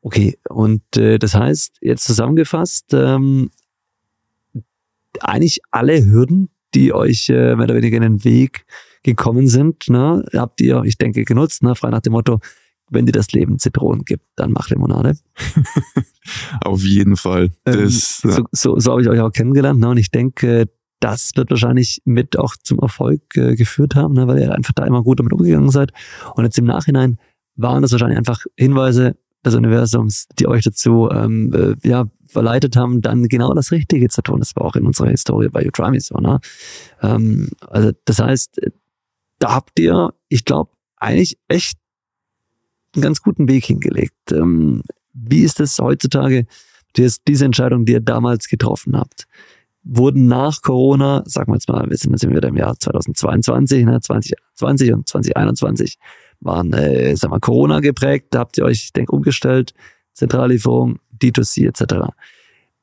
[0.00, 3.50] Okay, und äh, das heißt, jetzt zusammengefasst, ähm,
[5.20, 8.64] eigentlich alle Hürden, die euch äh, mehr oder weniger in den Weg
[9.02, 12.40] gekommen sind, ne, habt ihr, ich denke, genutzt, ne, frei nach dem Motto,
[12.90, 15.16] wenn dir das Leben Zitronen gibt, dann mach Limonade.
[16.64, 17.50] Auf jeden Fall.
[17.66, 19.80] Ähm, das, ähm, so so, so habe ich euch auch kennengelernt.
[19.80, 19.88] Ne?
[19.88, 20.68] Und ich denke,
[21.00, 24.84] das wird wahrscheinlich mit auch zum Erfolg äh, geführt haben, ne, weil ihr einfach da
[24.84, 25.92] immer gut damit umgegangen seid.
[26.34, 27.18] Und jetzt im Nachhinein
[27.56, 33.00] waren das wahrscheinlich einfach Hinweise des Universums, die euch dazu ähm, äh, ja, verleitet haben,
[33.00, 34.40] dann genau das Richtige zu tun.
[34.40, 36.16] Das war auch in unserer Historie bei Utrami so.
[36.16, 36.40] Ne?
[37.02, 38.60] Ähm, also das heißt,
[39.38, 41.78] da habt ihr, ich glaube, eigentlich echt
[42.94, 44.30] einen ganz guten Weg hingelegt.
[44.30, 46.46] Ähm, wie ist es heutzutage,
[46.96, 49.26] diese Entscheidung, die ihr damals getroffen habt?
[49.82, 54.00] Wurden nach Corona, sagen wir jetzt mal, wir sind jetzt wieder im Jahr 2022, ne,
[54.00, 55.98] 2020 und 2021
[56.44, 58.28] waren, äh, sagen wir, Corona geprägt.
[58.30, 59.74] Da habt ihr euch, ich denke, umgestellt.
[60.12, 62.12] Zentrallieferung, D2C etc.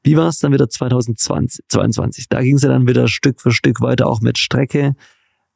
[0.04, 2.30] Wie war es dann wieder 2022?
[2.30, 4.96] Da ging es ja dann wieder Stück für Stück weiter, auch mit Strecke.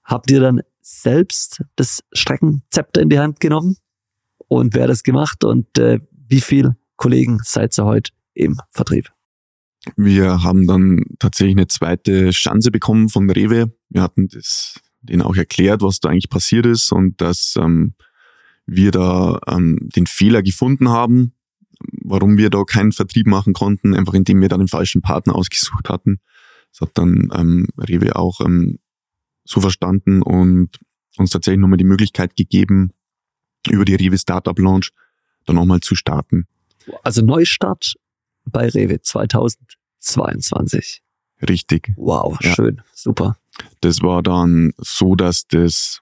[0.03, 3.77] Habt ihr dann selbst das Streckenzepter in die Hand genommen?
[4.47, 5.43] Und wer hat das gemacht?
[5.43, 9.09] Und äh, wie viele Kollegen seid ihr heute im Vertrieb?
[9.95, 13.73] Wir haben dann tatsächlich eine zweite Chance bekommen von Rewe.
[13.89, 17.93] Wir hatten das denen auch erklärt, was da eigentlich passiert ist und dass ähm,
[18.65, 21.33] wir da ähm, den Fehler gefunden haben,
[22.03, 25.89] warum wir da keinen Vertrieb machen konnten, einfach indem wir da den falschen Partner ausgesucht
[25.89, 26.19] hatten.
[26.71, 28.79] Das hat dann ähm, Rewe auch ähm,
[29.43, 30.79] so verstanden und
[31.17, 32.91] uns tatsächlich nochmal die Möglichkeit gegeben,
[33.69, 34.91] über die Rewe Startup Launch
[35.45, 36.47] dann nochmal zu starten.
[37.03, 37.95] Also Neustart
[38.45, 41.01] bei Rewe 2022.
[41.47, 41.93] Richtig.
[41.95, 42.53] Wow, ja.
[42.53, 43.37] schön, super.
[43.81, 46.01] Das war dann so, dass das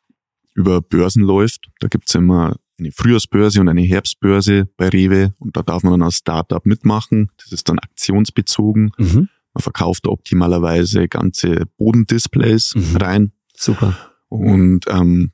[0.54, 1.69] über Börsen läuft.
[1.80, 6.01] Da gibt's immer eine Frühjahrsbörse und eine Herbstbörse bei Rewe und da darf man dann
[6.01, 7.32] als Startup mitmachen.
[7.38, 8.91] Das ist dann aktionsbezogen.
[8.97, 9.30] Mhm.
[9.54, 12.95] Man verkauft optimalerweise ganze Bodendisplays mhm.
[12.97, 13.32] rein.
[13.56, 13.97] Super.
[14.30, 15.32] Und ähm,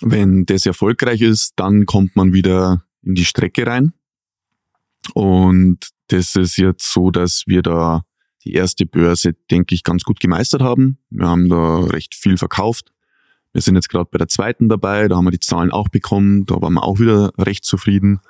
[0.00, 3.92] wenn das erfolgreich ist, dann kommt man wieder in die Strecke rein.
[5.12, 8.04] Und das ist jetzt so, dass wir da
[8.44, 10.98] die erste Börse, denke ich, ganz gut gemeistert haben.
[11.10, 12.92] Wir haben da recht viel verkauft.
[13.52, 16.44] Wir sind jetzt gerade bei der zweiten dabei, da haben wir die Zahlen auch bekommen,
[16.44, 18.20] da waren wir auch wieder recht zufrieden.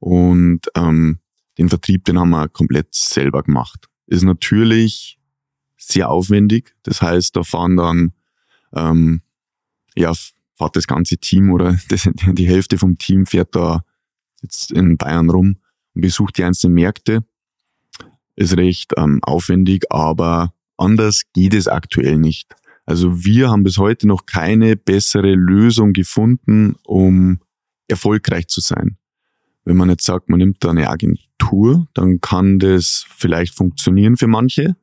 [0.00, 1.20] Und ähm,
[1.56, 3.86] den Vertrieb, den haben wir komplett selber gemacht.
[4.06, 5.18] Ist natürlich
[5.76, 6.74] sehr aufwendig.
[6.82, 8.12] Das heißt, da fahren dann
[8.74, 9.22] ähm,
[9.94, 10.12] ja
[10.56, 13.84] fährt das ganze Team oder das, die Hälfte vom Team fährt da
[14.42, 15.58] jetzt in Bayern rum
[15.94, 17.24] und besucht die einzelnen Märkte
[18.36, 22.54] ist recht ähm, aufwendig, aber anders geht es aktuell nicht.
[22.84, 27.40] Also wir haben bis heute noch keine bessere Lösung gefunden, um
[27.88, 28.96] erfolgreich zu sein.
[29.64, 34.28] Wenn man jetzt sagt, man nimmt da eine Agentur, dann kann das vielleicht funktionieren für
[34.28, 34.76] manche.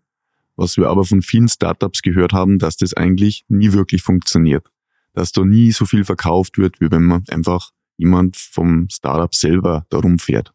[0.55, 4.67] Was wir aber von vielen Startups gehört haben, dass das eigentlich nie wirklich funktioniert.
[5.13, 9.85] Dass da nie so viel verkauft wird, wie wenn man einfach jemand vom Startup selber
[9.89, 10.53] darum fährt.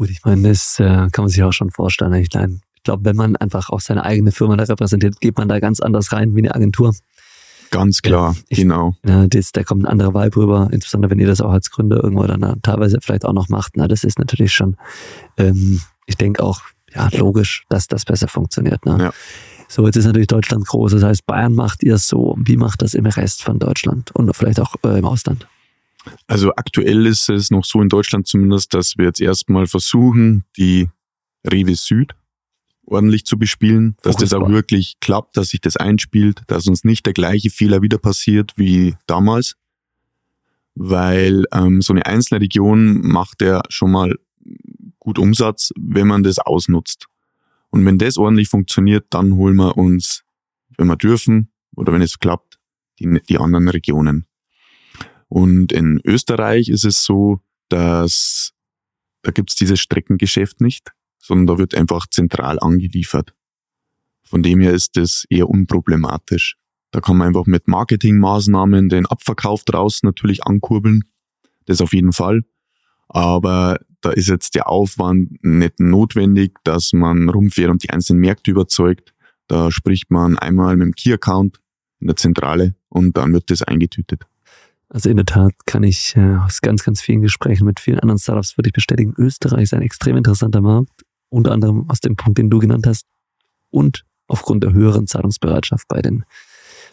[0.00, 2.14] Gut, ich meine, das äh, kann man sich auch schon vorstellen.
[2.14, 5.78] Ich, glaube, wenn man einfach auch seine eigene Firma da repräsentiert, geht man da ganz
[5.78, 6.94] anders rein wie eine Agentur.
[7.70, 8.94] Ganz klar, ich, genau.
[9.04, 12.02] Ja, das, da kommt ein anderer Vibe rüber, insbesondere wenn ihr das auch als Gründer
[12.02, 13.76] irgendwo dann teilweise vielleicht auch noch macht.
[13.76, 14.78] Na, das ist natürlich schon,
[15.36, 16.62] ähm, ich denke auch,
[16.94, 18.86] ja, logisch, dass das besser funktioniert.
[18.86, 18.96] Ne?
[18.98, 19.12] Ja.
[19.68, 20.92] So, jetzt ist natürlich Deutschland groß.
[20.92, 22.36] Das heißt, Bayern macht ihr so.
[22.38, 25.46] Wie macht das im Rest von Deutschland und vielleicht auch äh, im Ausland?
[26.26, 30.88] Also aktuell ist es noch so in Deutschland zumindest, dass wir jetzt erstmal versuchen, die
[31.44, 32.14] Rewe Süd
[32.90, 37.06] ordentlich zu bespielen, dass das auch wirklich klappt, dass sich das einspielt, dass uns nicht
[37.06, 39.56] der gleiche Fehler wieder passiert wie damals,
[40.74, 44.16] weil ähm, so eine einzelne Region macht ja schon mal
[44.98, 47.06] gut Umsatz, wenn man das ausnutzt.
[47.70, 50.24] Und wenn das ordentlich funktioniert, dann holen wir uns,
[50.76, 52.58] wenn wir dürfen oder wenn es klappt,
[52.98, 54.26] die, die anderen Regionen.
[55.30, 58.52] Und in Österreich ist es so, dass
[59.22, 63.32] da gibt's dieses Streckengeschäft nicht, sondern da wird einfach zentral angeliefert.
[64.24, 66.56] Von dem her ist das eher unproblematisch.
[66.90, 71.04] Da kann man einfach mit Marketingmaßnahmen den Abverkauf draußen natürlich ankurbeln.
[71.66, 72.42] Das auf jeden Fall.
[73.08, 78.50] Aber da ist jetzt der Aufwand nicht notwendig, dass man rumfährt und die einzelnen Märkte
[78.50, 79.14] überzeugt.
[79.46, 81.60] Da spricht man einmal mit dem Key-Account
[82.00, 84.24] in der Zentrale und dann wird das eingetütet.
[84.92, 88.18] Also in der Tat kann ich äh, aus ganz, ganz vielen Gesprächen mit vielen anderen
[88.18, 92.38] Startups würde ich bestätigen, Österreich ist ein extrem interessanter Markt, unter anderem aus dem Punkt,
[92.38, 93.06] den du genannt hast,
[93.70, 96.24] und aufgrund der höheren Zahlungsbereitschaft bei den,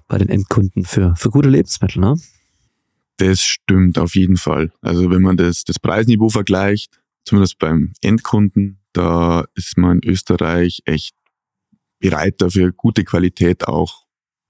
[0.07, 1.99] bei den Endkunden für, für gute Lebensmittel.
[1.99, 2.19] Ne?
[3.17, 4.71] Das stimmt auf jeden Fall.
[4.81, 10.83] Also wenn man das, das Preisniveau vergleicht, zumindest beim Endkunden, da ist man in Österreich
[10.85, 11.15] echt
[11.99, 14.05] bereit dafür, gute Qualität auch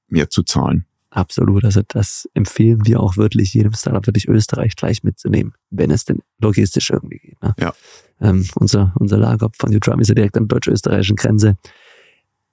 [0.09, 0.86] mehr zu zahlen.
[1.09, 1.63] Absolut.
[1.63, 6.19] Also das empfehlen wir auch wirklich jedem Startup, wirklich Österreich gleich mitzunehmen, wenn es denn
[6.39, 7.41] logistisch irgendwie geht.
[7.41, 7.55] Ne?
[7.59, 7.73] Ja.
[8.19, 11.55] Ähm, unser, unser Lager von Utram ist ja direkt an der deutsch-österreichischen Grenze.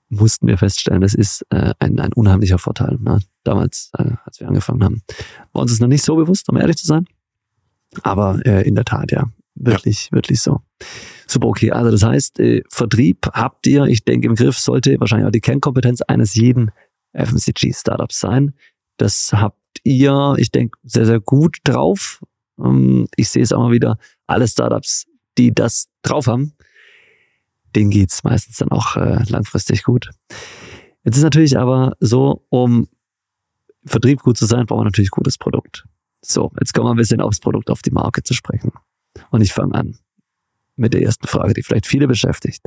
[0.08, 2.96] mussten wir feststellen, das ist äh, ein, ein unheimlicher Vorteil.
[3.00, 3.18] Ne?
[3.42, 5.02] Damals, äh, als wir angefangen haben,
[5.52, 7.06] war uns das noch nicht so bewusst, um ehrlich zu sein.
[8.02, 9.24] Aber äh, in der Tat, ja,
[9.54, 10.12] wirklich, ja.
[10.12, 10.60] wirklich so.
[11.26, 11.72] Super, okay.
[11.72, 15.40] Also das heißt, äh, Vertrieb habt ihr, ich denke, im Griff sollte wahrscheinlich auch die
[15.40, 16.70] Kernkompetenz eines jeden
[17.14, 18.54] FMCG-Startups sein.
[18.96, 22.22] Das habt ihr, ich denke, sehr, sehr gut drauf.
[22.58, 25.06] Ähm, ich sehe es auch mal wieder, alle Startups,
[25.38, 26.54] die das drauf haben,
[27.74, 30.10] denen geht's meistens dann auch äh, langfristig gut.
[31.02, 32.88] Jetzt ist natürlich aber so, um
[33.84, 35.84] Vertrieb gut zu sein, braucht man natürlich gutes Produkt.
[36.22, 38.72] So, jetzt kommen wir ein bisschen aufs Produkt, auf die Marke zu sprechen.
[39.30, 39.98] Und ich fange an
[40.76, 42.62] mit der ersten Frage, die vielleicht viele beschäftigt.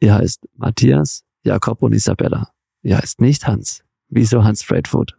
[0.00, 2.50] Ihr heißt Matthias, Jakob und Isabella.
[2.82, 3.84] Ihr heißt nicht Hans.
[4.08, 5.16] Wieso Hans Freightfood?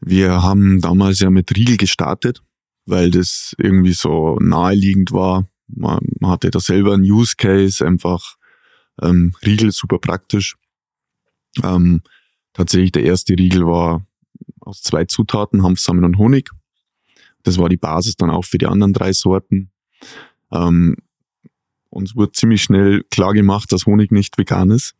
[0.00, 2.42] Wir haben damals ja mit Riegel gestartet,
[2.86, 5.48] weil das irgendwie so naheliegend war.
[5.68, 8.36] Man, man hatte da selber einen Use Case, einfach
[9.00, 10.56] ähm, Riegel super praktisch.
[11.62, 12.02] Ähm,
[12.52, 14.04] tatsächlich der erste Riegel war
[14.60, 16.50] aus zwei Zutaten, Hanfsamen und Honig.
[17.44, 19.70] Das war die Basis dann auch für die anderen drei Sorten.
[20.50, 20.96] Ähm,
[21.92, 24.94] uns wurde ziemlich schnell klar gemacht, dass Honig nicht vegan ist.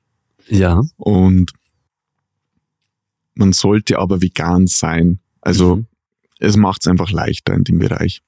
[0.49, 0.83] Ja.
[0.97, 1.53] Und
[3.35, 5.21] man sollte aber vegan sein.
[5.41, 5.87] Also mhm.
[6.39, 8.21] es macht es einfach leichter in dem Bereich.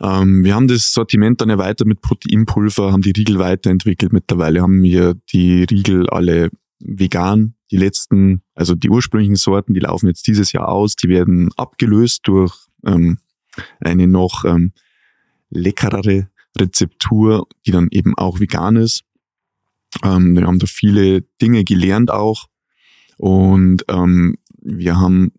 [0.00, 4.12] Ähm, wir haben das Sortiment dann erweitert mit Proteinpulver, haben die Riegel weiterentwickelt.
[4.12, 7.54] Mittlerweile haben wir die Riegel alle vegan.
[7.70, 10.94] Die letzten, also die ursprünglichen Sorten, die laufen jetzt dieses Jahr aus.
[10.94, 12.54] Die werden abgelöst durch
[12.84, 13.18] ähm,
[13.80, 14.72] eine noch ähm,
[15.48, 16.28] leckerere
[16.58, 19.04] Rezeptur, die dann eben auch vegan ist.
[20.02, 22.46] Ähm, wir haben da viele Dinge gelernt auch.
[23.18, 25.32] Und ähm, wir haben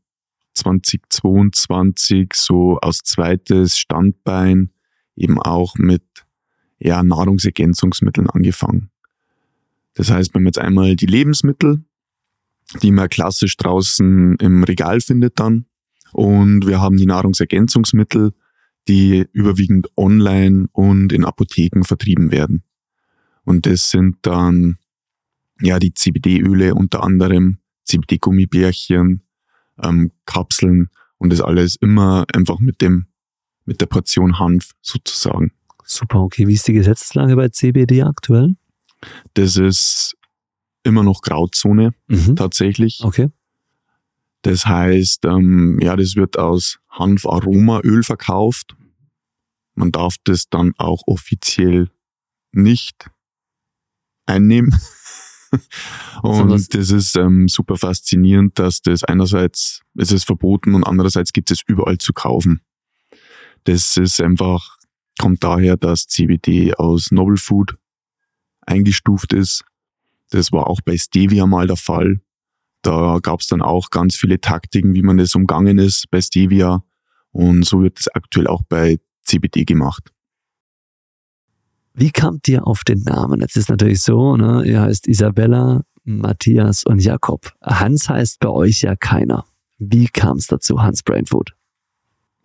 [0.56, 4.72] 2022 so aus zweites Standbein
[5.16, 6.04] eben auch mit
[6.80, 8.90] ja, Nahrungsergänzungsmitteln angefangen.
[9.94, 11.84] Das heißt, wir haben jetzt einmal die Lebensmittel,
[12.82, 15.66] die man klassisch draußen im Regal findet dann.
[16.14, 18.34] Und wir haben die Nahrungsergänzungsmittel,
[18.88, 22.64] die überwiegend online und in Apotheken vertrieben werden.
[23.44, 24.78] Und das sind dann
[25.62, 29.24] ja die CBD-Öle unter anderem, CBD-Gummibärchen,
[29.82, 33.08] ähm, Kapseln und das alles immer einfach mit dem,
[33.66, 35.52] mit der Portion Hanf sozusagen.
[35.84, 36.48] Super, okay.
[36.48, 38.56] Wie ist die Gesetzeslage bei CBD aktuell?
[39.34, 40.18] Das ist
[40.84, 42.36] immer noch Grauzone mhm.
[42.36, 43.02] tatsächlich.
[43.04, 43.30] Okay.
[44.42, 48.77] Das heißt, ähm, ja, das wird aus Hanf-Aromaöl verkauft.
[49.78, 51.92] Man darf das dann auch offiziell
[52.52, 53.12] nicht
[54.26, 54.76] einnehmen.
[56.24, 61.52] und das ist ähm, super faszinierend, dass das einerseits, es ist verboten und andererseits gibt
[61.52, 62.62] es überall zu kaufen.
[63.66, 64.78] Das ist einfach,
[65.20, 67.78] kommt daher, dass CBD aus Novel Food
[68.62, 69.64] eingestuft ist.
[70.32, 72.20] Das war auch bei Stevia mal der Fall.
[72.82, 76.84] Da gab es dann auch ganz viele Taktiken, wie man das umgangen ist bei Stevia.
[77.32, 78.98] Und so wird es aktuell auch bei
[79.28, 80.12] CBD gemacht.
[81.94, 83.42] Wie kamt ihr auf den Namen?
[83.42, 84.64] Jetzt ist natürlich so, ne?
[84.66, 87.54] ihr heißt Isabella, Matthias und Jakob.
[87.62, 89.46] Hans heißt bei euch ja keiner.
[89.80, 91.56] Wie kam es dazu, Hans Brainfood?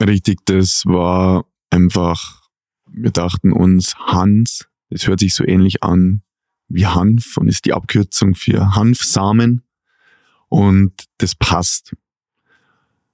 [0.02, 2.48] Richtig, das war einfach,
[2.90, 6.22] wir dachten uns, Hans, das hört sich so ähnlich an
[6.68, 9.62] wie Hanf und ist die Abkürzung für Hanfsamen.
[10.48, 11.94] Und das passt.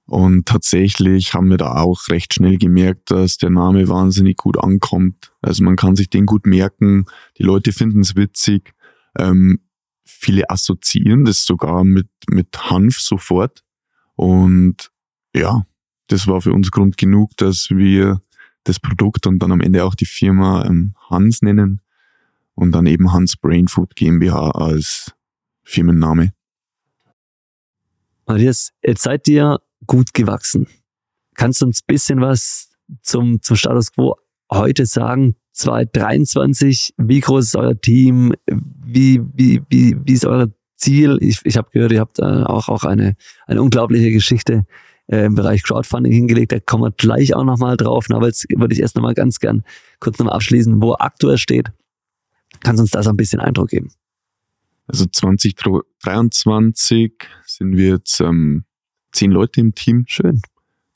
[0.09, 5.31] Und tatsächlich haben wir da auch recht schnell gemerkt, dass der Name wahnsinnig gut ankommt.
[5.41, 7.05] Also man kann sich den gut merken,
[7.37, 8.73] die Leute finden es witzig.
[9.15, 9.59] Ähm,
[10.03, 13.63] viele assoziieren das sogar mit, mit Hanf sofort.
[14.15, 14.89] Und
[15.35, 15.67] ja,
[16.07, 18.19] das war für uns Grund genug, dass wir
[18.63, 21.81] das Produkt und dann am Ende auch die Firma ähm, Hans nennen
[22.55, 25.13] und dann eben Hans Brain Food GmbH als
[25.61, 26.33] Firmenname.
[28.25, 30.67] Matthias, jetzt seid ihr gut gewachsen.
[31.35, 32.69] Kannst du uns bisschen was
[33.01, 34.15] zum, zum Status quo
[34.51, 35.35] heute sagen?
[35.51, 38.33] 2023, wie groß ist euer Team?
[38.47, 41.17] Wie, wie, wie, wie ist euer Ziel?
[41.21, 43.15] Ich, ich habe gehört, ihr habt äh, auch, auch eine,
[43.45, 44.65] eine unglaubliche Geschichte
[45.07, 46.53] äh, im Bereich Crowdfunding hingelegt.
[46.53, 48.05] Da kommen wir gleich auch nochmal drauf.
[48.09, 49.63] Aber jetzt würde ich erst nochmal ganz gern
[49.99, 51.71] kurz nochmal abschließen, wo aktuell steht.
[52.61, 53.91] Kannst du uns da so ein bisschen Eindruck geben?
[54.87, 57.13] Also 2023
[57.45, 58.63] sind wir jetzt ähm,
[59.11, 60.05] zehn Leute im Team.
[60.07, 60.41] Schön.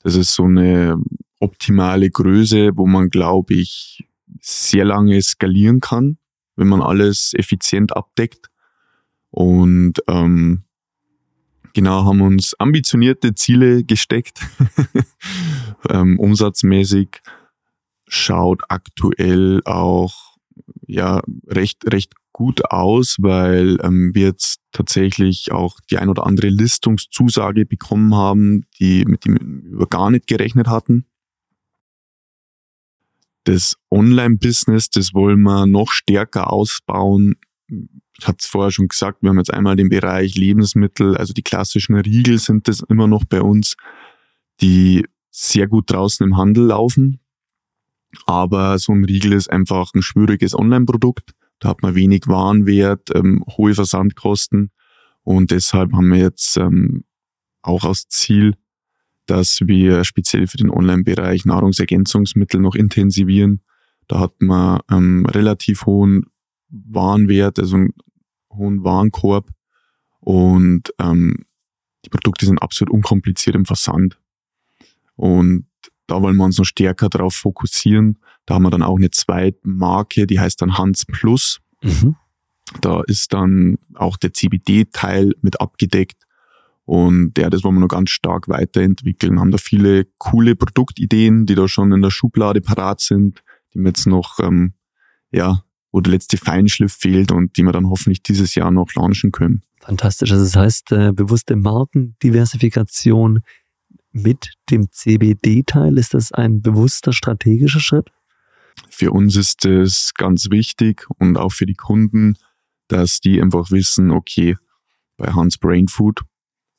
[0.02, 0.96] Das ist so eine
[1.40, 4.04] optimale Größe, wo man, glaube ich,
[4.40, 6.18] sehr lange skalieren kann,
[6.56, 8.50] wenn man alles effizient abdeckt.
[9.30, 10.64] Und ähm,
[11.72, 14.40] genau haben uns ambitionierte Ziele gesteckt.
[15.90, 17.20] ähm, umsatzmäßig
[18.06, 20.33] schaut aktuell auch
[20.86, 26.48] ja recht, recht gut aus, weil ähm, wir jetzt tatsächlich auch die ein oder andere
[26.48, 31.06] Listungszusage bekommen haben, die mit dem wir gar nicht gerechnet hatten.
[33.44, 37.36] Das Online-Business, das wollen wir noch stärker ausbauen.
[38.18, 41.42] Ich hatte es vorher schon gesagt, wir haben jetzt einmal den Bereich Lebensmittel, also die
[41.42, 43.76] klassischen Riegel sind das immer noch bei uns,
[44.60, 47.20] die sehr gut draußen im Handel laufen.
[48.26, 51.32] Aber so ein Riegel ist einfach ein schwieriges Online-Produkt.
[51.58, 54.70] Da hat man wenig Warenwert, ähm, hohe Versandkosten.
[55.22, 57.04] Und deshalb haben wir jetzt ähm,
[57.62, 58.54] auch als Ziel,
[59.26, 63.62] dass wir speziell für den Online-Bereich Nahrungsergänzungsmittel noch intensivieren.
[64.06, 66.26] Da hat man ähm, relativ hohen
[66.68, 67.94] Warenwert, also einen
[68.52, 69.50] hohen Warenkorb.
[70.20, 71.46] Und ähm,
[72.04, 74.18] die Produkte sind absolut unkompliziert im Versand.
[75.16, 75.66] Und
[76.06, 78.18] da wollen wir uns noch stärker darauf fokussieren.
[78.46, 81.60] Da haben wir dann auch eine zweite Marke, die heißt dann Hans Plus.
[81.82, 82.16] Mhm.
[82.80, 86.22] Da ist dann auch der CBD-Teil mit abgedeckt.
[86.86, 89.40] Und ja, das wollen wir noch ganz stark weiterentwickeln.
[89.40, 93.42] Haben da viele coole Produktideen, die da schon in der Schublade parat sind,
[93.72, 94.74] die wir jetzt noch, ähm,
[95.30, 99.32] ja, wo der letzte Feinschliff fehlt und die wir dann hoffentlich dieses Jahr noch launchen
[99.32, 99.62] können.
[99.80, 100.32] Fantastisch.
[100.32, 103.40] Also das heißt, äh, bewusste Markendiversifikation
[104.14, 108.10] mit dem CBD-Teil, ist das ein bewusster strategischer Schritt?
[108.88, 112.36] Für uns ist es ganz wichtig und auch für die Kunden,
[112.88, 114.56] dass die einfach wissen, okay,
[115.16, 116.22] bei Hans Brain Food,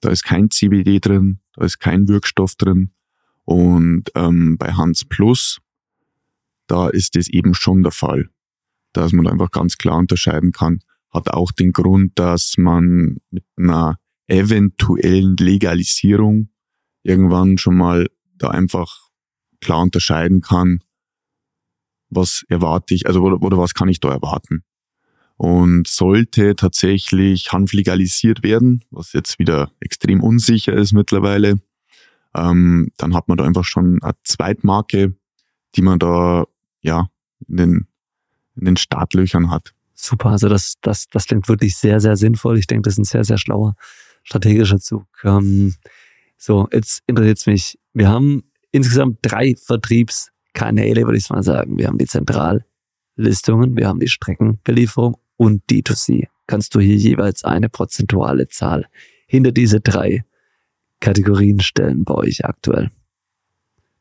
[0.01, 2.91] da ist kein CBD drin, da ist kein Wirkstoff drin.
[3.43, 5.59] Und ähm, bei Hans Plus,
[6.67, 8.29] da ist es eben schon der Fall,
[8.93, 10.79] dass man einfach ganz klar unterscheiden kann.
[11.11, 16.49] Hat auch den Grund, dass man mit einer eventuellen Legalisierung
[17.05, 19.09] irgendwann schon mal da einfach
[19.61, 20.81] klar unterscheiden kann,
[22.09, 24.63] was erwarte ich, also oder, oder was kann ich da erwarten.
[25.37, 31.59] Und sollte tatsächlich Hanf legalisiert werden, was jetzt wieder extrem unsicher ist mittlerweile,
[32.33, 35.15] ähm, dann hat man da einfach schon eine Zweitmarke,
[35.75, 36.45] die man da
[36.81, 37.09] ja
[37.47, 37.87] in den,
[38.55, 39.73] in den Startlöchern hat.
[39.93, 42.57] Super, also das, das, das klingt wirklich sehr, sehr sinnvoll.
[42.57, 43.75] Ich denke, das ist ein sehr, sehr schlauer
[44.23, 45.05] strategischer Zug.
[45.23, 45.75] Ähm,
[46.37, 47.79] so, jetzt interessiert es mich.
[47.93, 51.77] Wir haben insgesamt drei Vertriebskanäle, würde ich mal sagen.
[51.77, 56.27] Wir haben die Zentrallistungen, wir haben die Streckenbelieferung und D2C.
[56.47, 58.87] Kannst du hier jeweils eine prozentuale Zahl
[59.27, 60.25] hinter diese drei
[60.99, 62.91] Kategorien stellen bei euch aktuell?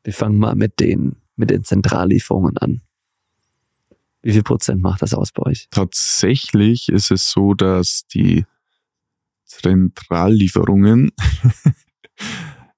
[0.02, 2.82] Wir fangen mal mit den, mit den Zentrallieferungen an.
[4.22, 5.68] Wie viel Prozent macht das aus bei euch?
[5.70, 8.46] Tatsächlich ist es so, dass die
[9.44, 11.12] Zentrallieferungen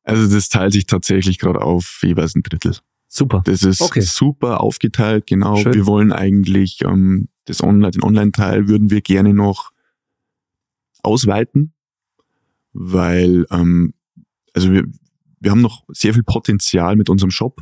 [0.06, 2.76] Also das teilt sich tatsächlich gerade auf jeweils ein Drittel.
[3.08, 3.42] Super.
[3.44, 4.00] Das ist okay.
[4.00, 5.56] super aufgeteilt, genau.
[5.56, 5.74] Schön.
[5.74, 9.72] Wir wollen eigentlich ähm, das Online, den Online-Teil würden wir gerne noch
[11.02, 11.74] ausweiten,
[12.72, 13.94] weil ähm,
[14.54, 14.84] also wir,
[15.40, 17.60] wir haben noch sehr viel Potenzial mit unserem Shop.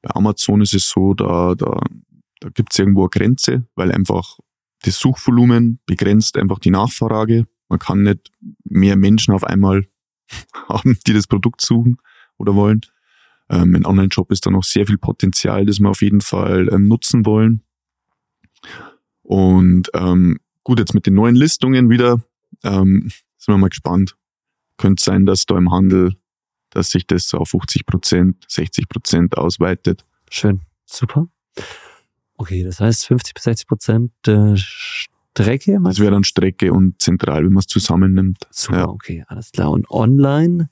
[0.00, 1.80] Bei Amazon ist es so, da, da,
[2.40, 4.38] da gibt es irgendwo eine Grenze, weil einfach
[4.82, 7.46] das Suchvolumen begrenzt einfach die Nachfrage.
[7.68, 8.30] Man kann nicht
[8.64, 9.86] mehr Menschen auf einmal
[10.68, 11.98] haben, die das Produkt suchen
[12.38, 12.80] oder wollen.
[13.48, 16.88] Ähm, ein Online-Shop ist da noch sehr viel Potenzial, das wir auf jeden Fall ähm,
[16.88, 17.62] nutzen wollen.
[19.22, 22.20] Und ähm, gut, jetzt mit den neuen Listungen wieder,
[22.64, 24.16] ähm, sind wir mal gespannt.
[24.76, 26.16] Könnte sein, dass da im Handel,
[26.70, 30.04] dass sich das auf 50 Prozent, 60 Prozent ausweitet.
[30.28, 31.28] Schön, super.
[32.36, 34.54] Okay, das heißt 50 bis 60 Prozent äh,
[35.36, 35.78] Strecke?
[35.82, 38.38] Das wäre dann Strecke und zentral, wenn man es zusammennimmt.
[38.50, 38.88] Super, ja.
[38.88, 39.70] okay, alles klar.
[39.70, 40.70] Und online,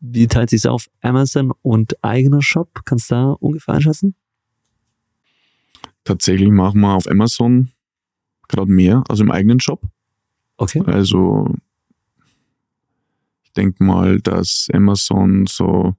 [0.00, 2.82] wie teilt sich es auf Amazon und eigener Shop?
[2.86, 4.14] Kannst du da ungefähr einschätzen?
[6.04, 7.70] Tatsächlich machen wir auf Amazon
[8.48, 9.82] gerade mehr als im eigenen Shop.
[10.56, 10.82] Okay.
[10.86, 11.54] Also
[13.44, 15.94] ich denke mal, dass Amazon so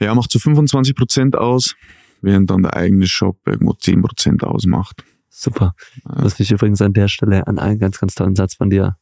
[0.00, 1.76] ja, macht so 25 Prozent aus,
[2.20, 5.04] während dann der eigene Shop irgendwo 10 Prozent ausmacht.
[5.30, 5.74] Super.
[5.96, 8.96] Ich muss mich übrigens an der Stelle an einen ganz, ganz tollen Satz von dir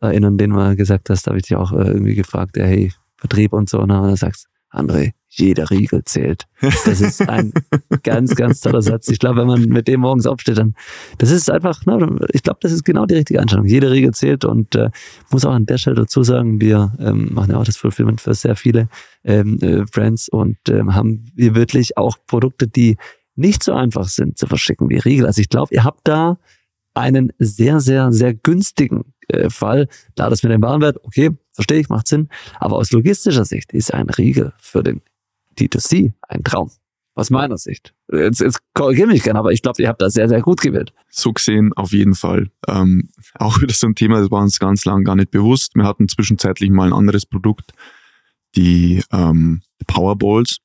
[0.00, 1.26] erinnern, den du mal gesagt hast.
[1.26, 3.78] Da habe ich dich auch äh, irgendwie gefragt, ja, hey, Vertrieb und so.
[3.78, 6.46] Und dann sagst André, jeder Riegel zählt.
[6.60, 7.52] Das ist ein
[8.02, 9.08] ganz, ganz toller Satz.
[9.08, 10.74] Ich glaube, wenn man mit dem morgens aufsteht, dann,
[11.18, 11.98] das ist einfach, na,
[12.32, 13.66] ich glaube, das ist genau die richtige Einstellung.
[13.66, 14.90] Jeder Riegel zählt und äh,
[15.30, 18.34] muss auch an der Stelle dazu sagen, wir ähm, machen ja auch das Fulfillment für
[18.34, 18.88] sehr viele
[19.24, 22.96] ähm, äh, Brands und ähm, haben wir wirklich auch Produkte, die
[23.34, 25.26] nicht so einfach sind zu verschicken wie Riegel.
[25.26, 26.38] Also ich glaube, ihr habt da
[26.94, 29.88] einen sehr, sehr, sehr günstigen äh, Fall.
[30.16, 32.28] Klar, das mit dem Warenwert, okay, verstehe ich, macht Sinn.
[32.60, 35.00] Aber aus logistischer Sicht ist ein Riegel für den
[35.58, 36.70] D2C ein Traum.
[37.14, 37.94] aus meiner Sicht.
[38.10, 40.92] Jetzt, jetzt korrigiere mich gerne, aber ich glaube, ihr habt das sehr, sehr gut gewählt.
[41.10, 42.50] So gesehen, auf jeden Fall.
[42.68, 45.74] Ähm, auch wieder so ein Thema, das war uns ganz lang gar nicht bewusst.
[45.74, 47.72] Wir hatten zwischenzeitlich mal ein anderes Produkt,
[48.56, 50.58] die ähm, Powerballs.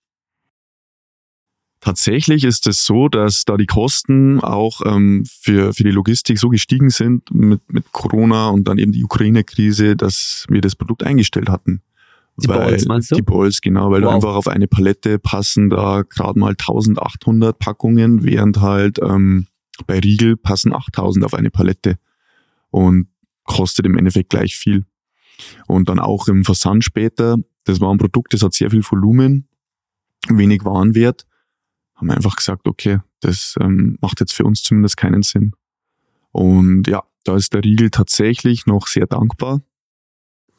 [1.87, 6.49] Tatsächlich ist es so, dass da die Kosten auch ähm, für, für die Logistik so
[6.49, 11.47] gestiegen sind mit, mit Corona und dann eben die Ukraine-Krise, dass wir das Produkt eingestellt
[11.47, 11.81] hatten.
[12.35, 13.15] Die weil, Balls, meinst du?
[13.15, 14.09] Die Balls, genau, weil Wow.
[14.09, 19.47] du einfach auf eine Palette passen da gerade mal 1800 Packungen, während halt ähm,
[19.85, 21.99] bei Riegel passen 8000 auf eine Palette
[22.69, 23.07] und
[23.45, 24.83] kostet im Endeffekt gleich viel.
[25.67, 29.47] Und dann auch im Versand später, das war ein Produkt, das hat sehr viel Volumen,
[30.27, 31.25] wenig Warenwert,
[31.97, 35.53] haben einfach gesagt, okay, das ähm, macht jetzt für uns zumindest keinen Sinn.
[36.31, 39.61] Und ja, da ist der Riegel tatsächlich noch sehr dankbar.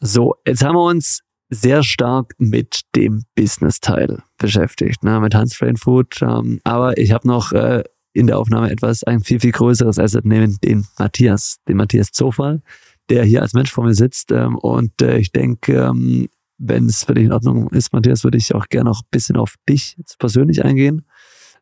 [0.00, 5.76] So, jetzt haben wir uns sehr stark mit dem Business-Teil beschäftigt, ne, mit Hans Brain
[5.76, 6.20] Food.
[6.20, 10.24] Ähm, aber ich habe noch äh, in der Aufnahme etwas, ein viel, viel größeres Asset,
[10.24, 12.62] nämlich den Matthias, den Matthias Zofall,
[13.08, 14.32] der hier als Mensch vor mir sitzt.
[14.32, 16.28] Ähm, und äh, ich denke, ähm,
[16.58, 19.36] wenn es für dich in Ordnung ist, Matthias, würde ich auch gerne noch ein bisschen
[19.36, 21.06] auf dich persönlich eingehen.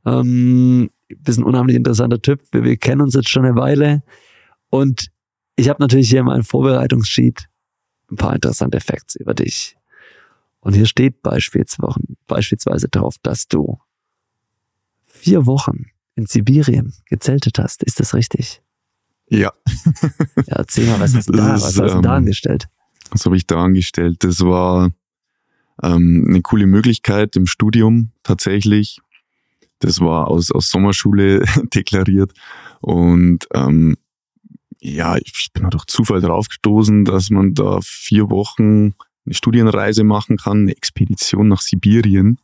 [0.07, 2.43] Ähm, bist ein unheimlich interessanter Typ.
[2.53, 4.03] Wir, wir kennen uns jetzt schon eine Weile.
[4.71, 5.11] Und
[5.57, 7.49] ich habe natürlich hier mein Vorbereitungssheet
[8.11, 9.77] ein paar interessante Facts über dich.
[10.61, 13.79] Und hier steht beispielsweise, drauf, dass du
[15.05, 17.83] vier Wochen in Sibirien gezeltet hast.
[17.83, 18.63] Ist das richtig?
[19.29, 19.53] Ja,
[20.47, 22.69] Ja, erzähl mal, was hast du da, Das was ist, hast du da ähm, angestellt?
[23.11, 24.25] was habe ich da angestellt?
[24.25, 24.91] Das war
[25.83, 29.01] ähm, eine coole Möglichkeit im Studium tatsächlich.
[29.81, 32.33] Das war aus, aus Sommerschule deklariert.
[32.81, 33.97] Und ähm,
[34.81, 40.37] ja, ich bin da durch Zufall draufgestoßen, dass man da vier Wochen eine Studienreise machen
[40.37, 42.39] kann, eine Expedition nach Sibirien,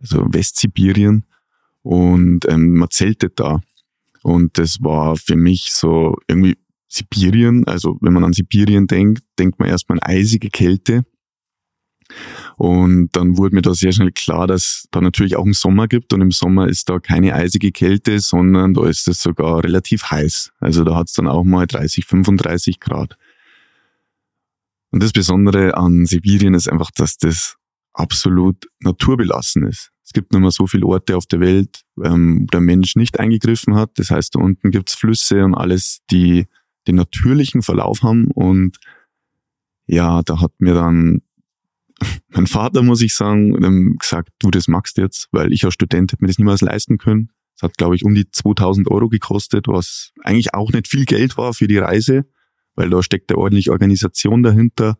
[0.00, 1.24] also Westsibirien.
[1.82, 3.60] Und ähm, man zeltet da.
[4.22, 6.56] Und das war für mich so irgendwie
[6.88, 7.66] Sibirien.
[7.66, 11.04] Also wenn man an Sibirien denkt, denkt man erstmal an eisige Kälte.
[12.56, 16.12] Und dann wurde mir da sehr schnell klar, dass da natürlich auch einen Sommer gibt
[16.12, 20.52] und im Sommer ist da keine eisige Kälte, sondern da ist es sogar relativ heiß.
[20.58, 23.16] Also da hat es dann auch mal 30, 35 Grad.
[24.90, 27.56] Und das Besondere an Sibirien ist einfach, dass das
[27.92, 29.90] absolut naturbelassen ist.
[30.04, 33.20] Es gibt nicht mehr so viele Orte auf der Welt, ähm, wo der Mensch nicht
[33.20, 33.90] eingegriffen hat.
[33.98, 36.46] Das heißt, da unten gibt's Flüsse und alles, die
[36.86, 38.30] den natürlichen Verlauf haben.
[38.30, 38.78] Und
[39.86, 41.20] ja, da hat mir dann
[42.30, 46.12] mein Vater, muss ich sagen, ähm, gesagt, du, das magst jetzt, weil ich als Student
[46.12, 47.30] hätte mir das niemals leisten können.
[47.56, 51.36] Es hat, glaube ich, um die 2000 Euro gekostet, was eigentlich auch nicht viel Geld
[51.36, 52.24] war für die Reise,
[52.76, 54.96] weil da steckt eine ordentliche Organisation dahinter.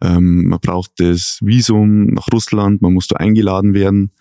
[0.00, 4.12] Ähm, man braucht das Visum nach Russland, man muss da eingeladen werden.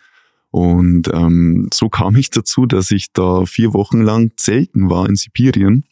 [0.52, 5.16] Und ähm, so kam ich dazu, dass ich da vier Wochen lang zelten war in
[5.16, 5.86] Sibirien.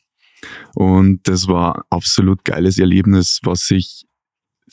[0.76, 4.06] Und das war absolut geiles Erlebnis, was ich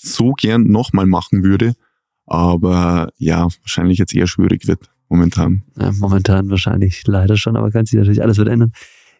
[0.01, 1.75] so gern nochmal machen würde,
[2.27, 5.63] aber ja, wahrscheinlich jetzt eher schwierig wird momentan.
[5.77, 8.73] Ja, momentan wahrscheinlich leider schon, aber kann sich natürlich alles wieder ändern.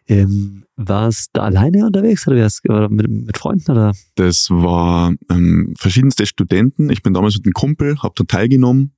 [0.07, 3.93] Ähm, warst du alleine unterwegs oder, wärst, oder mit, mit Freunden oder?
[4.15, 6.89] Das war ähm, verschiedenste Studenten.
[6.89, 8.93] Ich bin damals mit einem Kumpel, habe da teilgenommen.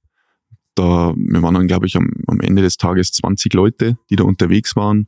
[0.76, 4.24] Da, wir waren dann, glaube ich, am, am Ende des Tages 20 Leute, die da
[4.24, 5.08] unterwegs waren.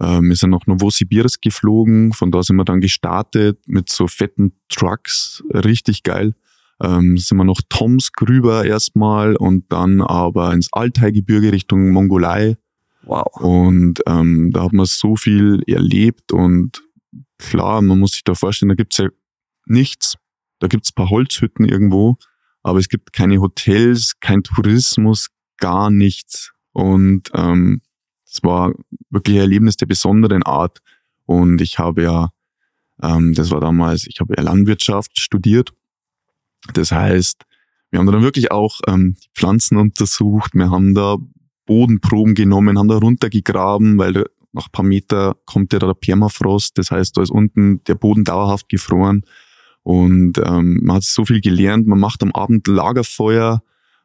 [0.00, 4.52] Ähm, wir sind nach Novosibirsk geflogen, von da sind wir dann gestartet mit so fetten
[4.68, 6.34] Trucks, richtig geil.
[6.80, 12.56] Ähm, sind wir nach Tomsk rüber erstmal und dann aber ins Altai-Gebirge Richtung Mongolei.
[13.02, 13.26] Wow.
[13.40, 16.82] Und ähm, da hat man so viel erlebt und
[17.38, 19.08] klar, man muss sich da vorstellen, da gibt's ja
[19.66, 20.14] nichts.
[20.60, 22.16] Da gibt's ein paar Holzhütten irgendwo,
[22.62, 26.52] aber es gibt keine Hotels, kein Tourismus, gar nichts.
[26.72, 27.80] Und ähm,
[28.38, 28.72] es war
[29.10, 30.80] wirklich ein Erlebnis der besonderen Art.
[31.26, 32.30] Und ich habe ja,
[33.02, 35.72] ähm, das war damals, ich habe ja Landwirtschaft studiert.
[36.72, 37.42] Das heißt,
[37.90, 41.16] wir haben da dann wirklich auch ähm, Pflanzen untersucht, wir haben da
[41.66, 46.78] Bodenproben genommen, haben da runtergegraben, weil nach ein paar Meter kommt ja da der Permafrost.
[46.78, 49.24] Das heißt, da ist unten der Boden dauerhaft gefroren.
[49.82, 51.86] Und ähm, man hat so viel gelernt.
[51.86, 53.62] Man macht am Abend Lagerfeuer.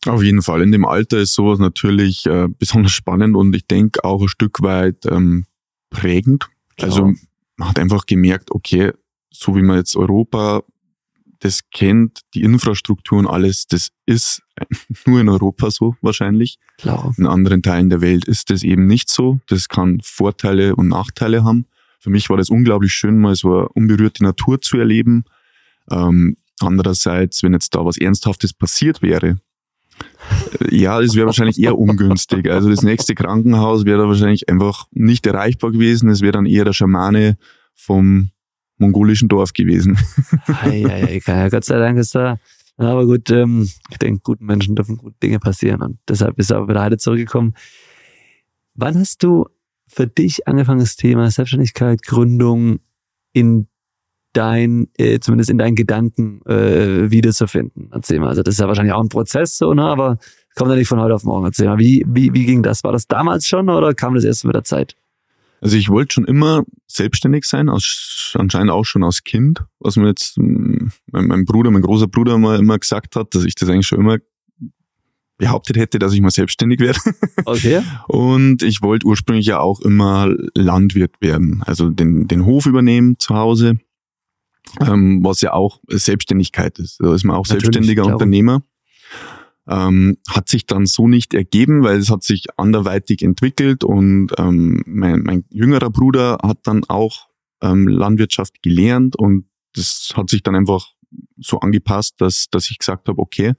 [0.06, 0.60] Auf jeden Fall.
[0.62, 4.62] In dem Alter ist sowas natürlich äh, besonders spannend und ich denke auch ein Stück
[4.62, 5.46] weit ähm,
[5.90, 6.48] prägend.
[6.76, 6.90] Klar.
[6.90, 7.12] Also
[7.56, 8.92] man hat einfach gemerkt, okay,
[9.30, 10.62] so wie man jetzt Europa
[11.44, 14.42] das kennt, die Infrastruktur und alles, das ist
[15.06, 16.58] nur in Europa so wahrscheinlich.
[16.78, 17.14] Klar.
[17.18, 19.40] In anderen Teilen der Welt ist das eben nicht so.
[19.48, 21.66] Das kann Vorteile und Nachteile haben.
[22.00, 25.24] Für mich war das unglaublich schön, mal so eine unberührte Natur zu erleben.
[25.90, 29.36] Ähm, andererseits, wenn jetzt da was Ernsthaftes passiert wäre,
[30.60, 32.50] äh, ja, das wäre wahrscheinlich eher ungünstig.
[32.50, 36.08] Also das nächste Krankenhaus wäre da wahrscheinlich einfach nicht erreichbar gewesen.
[36.08, 37.36] Es wäre dann eher der Schamane
[37.74, 38.30] vom
[38.78, 39.96] mongolischen Dorf gewesen.
[40.62, 42.38] Ei, ei, Gott sei Dank ist da.
[42.76, 46.56] Aber gut, ähm, ich denke, guten Menschen dürfen gute Dinge passieren und deshalb bist du
[46.56, 47.54] aber wieder heute zurückgekommen.
[48.74, 49.46] Wann hast du
[49.86, 52.80] für dich angefangen, das Thema Selbstständigkeit, Gründung
[53.32, 53.68] in
[54.32, 57.90] dein, äh, zumindest in deinen Gedanken äh, wiederzufinden?
[57.92, 58.30] Erzähl mal.
[58.30, 59.84] Also das ist ja wahrscheinlich auch ein Prozess, so, ne?
[59.84, 60.18] aber
[60.56, 61.46] kommt ja nicht von heute auf morgen.
[61.46, 62.82] Erzähl mal, wie, wie, wie ging das?
[62.82, 64.96] War das damals schon oder kam das erst mit der Zeit?
[65.60, 70.08] Also ich wollte schon immer selbstständig sein, aus, anscheinend auch schon als Kind, was mir
[70.08, 73.68] jetzt hm, mein, mein Bruder, mein großer Bruder mal immer gesagt hat, dass ich das
[73.68, 74.18] eigentlich schon immer
[75.36, 77.00] behauptet hätte, dass ich mal selbstständig werde.
[77.46, 77.82] Okay.
[78.08, 83.34] Und ich wollte ursprünglich ja auch immer Landwirt werden, also den, den Hof übernehmen zu
[83.34, 83.78] Hause,
[84.80, 87.00] ähm, was ja auch Selbstständigkeit ist.
[87.00, 88.62] Da ist man auch Natürlich, selbstständiger Unternehmer.
[89.66, 94.82] Ähm, hat sich dann so nicht ergeben, weil es hat sich anderweitig entwickelt und ähm,
[94.86, 97.28] mein, mein jüngerer Bruder hat dann auch
[97.62, 100.88] ähm, Landwirtschaft gelernt und das hat sich dann einfach
[101.38, 103.54] so angepasst, dass, dass ich gesagt habe, okay,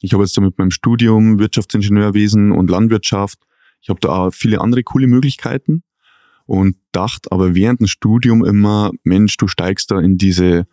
[0.00, 3.38] ich habe jetzt da mit meinem Studium Wirtschaftsingenieurwesen und Landwirtschaft,
[3.80, 5.82] ich habe da auch viele andere coole Möglichkeiten
[6.44, 10.66] und dachte aber während dem Studium immer, Mensch, du steigst da in diese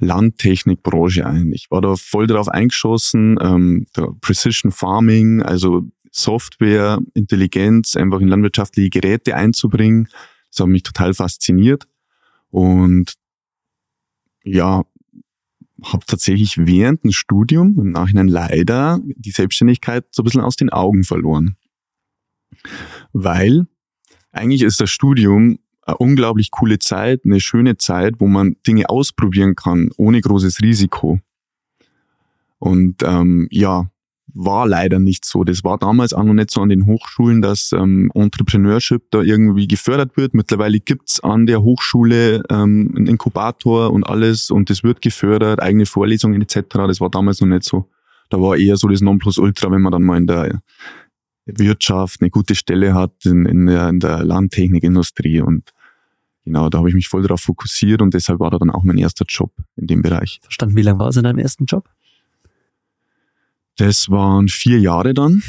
[0.00, 1.52] Landtechnikbranche ein.
[1.52, 3.86] Ich war da voll drauf eingeschossen, ähm,
[4.20, 10.08] Precision Farming, also Software, Intelligenz, einfach in landwirtschaftliche Geräte einzubringen.
[10.50, 11.86] Das hat mich total fasziniert.
[12.50, 13.14] Und
[14.42, 14.84] ja,
[15.82, 20.70] habe tatsächlich während dem Studium im Nachhinein leider die Selbstständigkeit so ein bisschen aus den
[20.70, 21.56] Augen verloren.
[23.12, 23.66] Weil
[24.32, 25.58] eigentlich ist das Studium
[25.88, 31.20] eine unglaublich coole Zeit, eine schöne Zeit, wo man Dinge ausprobieren kann, ohne großes Risiko.
[32.58, 33.88] Und ähm, ja,
[34.34, 35.44] war leider nicht so.
[35.44, 39.66] Das war damals auch noch nicht so an den Hochschulen, dass ähm, Entrepreneurship da irgendwie
[39.66, 40.34] gefördert wird.
[40.34, 45.86] Mittlerweile gibt's an der Hochschule ähm, einen Inkubator und alles und das wird gefördert, eigene
[45.86, 46.60] Vorlesungen etc.
[46.70, 47.88] Das war damals noch nicht so.
[48.28, 50.60] Da war eher so das Nonplusultra, wenn man dann mal in der
[51.46, 55.72] Wirtschaft eine gute Stelle hat, in, in, der, in der Landtechnikindustrie und
[56.48, 58.96] genau, da habe ich mich voll darauf fokussiert und deshalb war da dann auch mein
[58.96, 60.40] erster Job in dem Bereich.
[60.42, 61.88] Verstanden, wie lange war es in deinem ersten Job?
[63.76, 65.42] Das waren vier Jahre dann.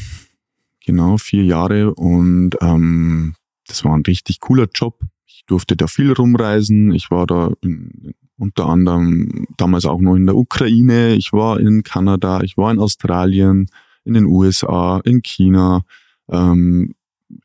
[0.86, 3.34] Genau, vier Jahre und ähm,
[3.66, 5.00] das war ein richtig cooler Job.
[5.26, 6.92] Ich durfte da viel rumreisen.
[6.92, 11.16] Ich war da in, unter anderem damals auch noch in der Ukraine.
[11.16, 13.68] Ich war in Kanada, ich war in Australien,
[14.04, 15.84] in den USA, in China.
[16.28, 16.94] Ähm,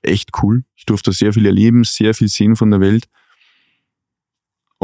[0.03, 0.65] echt cool.
[0.75, 3.09] Ich durfte sehr viel erleben, sehr viel sehen von der Welt.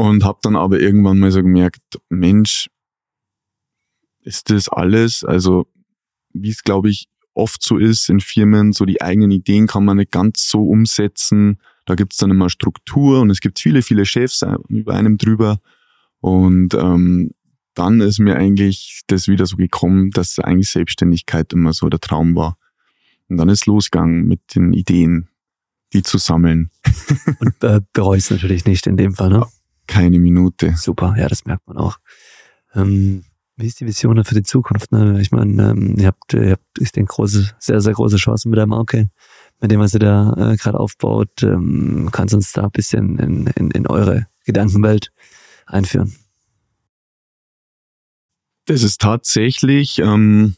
[0.01, 2.71] Und habe dann aber irgendwann mal so gemerkt, Mensch,
[4.23, 5.23] ist das alles?
[5.23, 5.67] Also,
[6.33, 9.97] wie es, glaube ich, oft so ist in Firmen, so die eigenen Ideen kann man
[9.97, 11.59] nicht ganz so umsetzen.
[11.85, 15.59] Da gibt es dann immer Struktur und es gibt viele, viele Chefs über einem drüber.
[16.19, 17.35] Und ähm,
[17.75, 22.35] dann ist mir eigentlich das wieder so gekommen, dass eigentlich Selbstständigkeit immer so der Traum
[22.35, 22.57] war.
[23.29, 25.29] Und dann ist losgegangen mit den Ideen,
[25.93, 26.71] die zu sammeln.
[27.39, 29.45] Und äh, bereust natürlich nicht in dem Fall, ne?
[29.91, 30.73] Keine Minute.
[30.77, 31.97] Super, ja, das merkt man auch.
[32.73, 33.25] Ähm,
[33.57, 34.93] Wie ist die Vision für die Zukunft?
[34.93, 35.19] Ne?
[35.19, 38.57] Ich meine, ähm, ihr habt, ihr habt, ich denke, große, sehr, sehr große Chancen mit
[38.57, 39.09] der Marke,
[39.59, 41.43] mit dem, was ihr da äh, gerade aufbaut.
[41.43, 45.11] Ähm, kannst du uns da ein bisschen in, in, in eure Gedankenwelt
[45.65, 46.15] einführen?
[48.67, 50.55] Das ist tatsächlich ähm,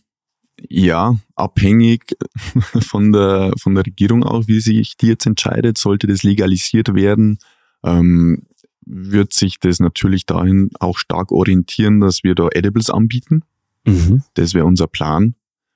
[0.69, 2.15] ja abhängig
[2.81, 5.79] von der von der Regierung auch, wie sich die jetzt entscheidet.
[5.79, 7.39] Sollte das legalisiert werden,
[7.83, 8.45] ähm,
[8.85, 13.43] wird sich das natürlich dahin auch stark orientieren, dass wir da Edibles anbieten.
[13.85, 14.23] Mhm.
[14.33, 15.35] Das wäre unser Plan.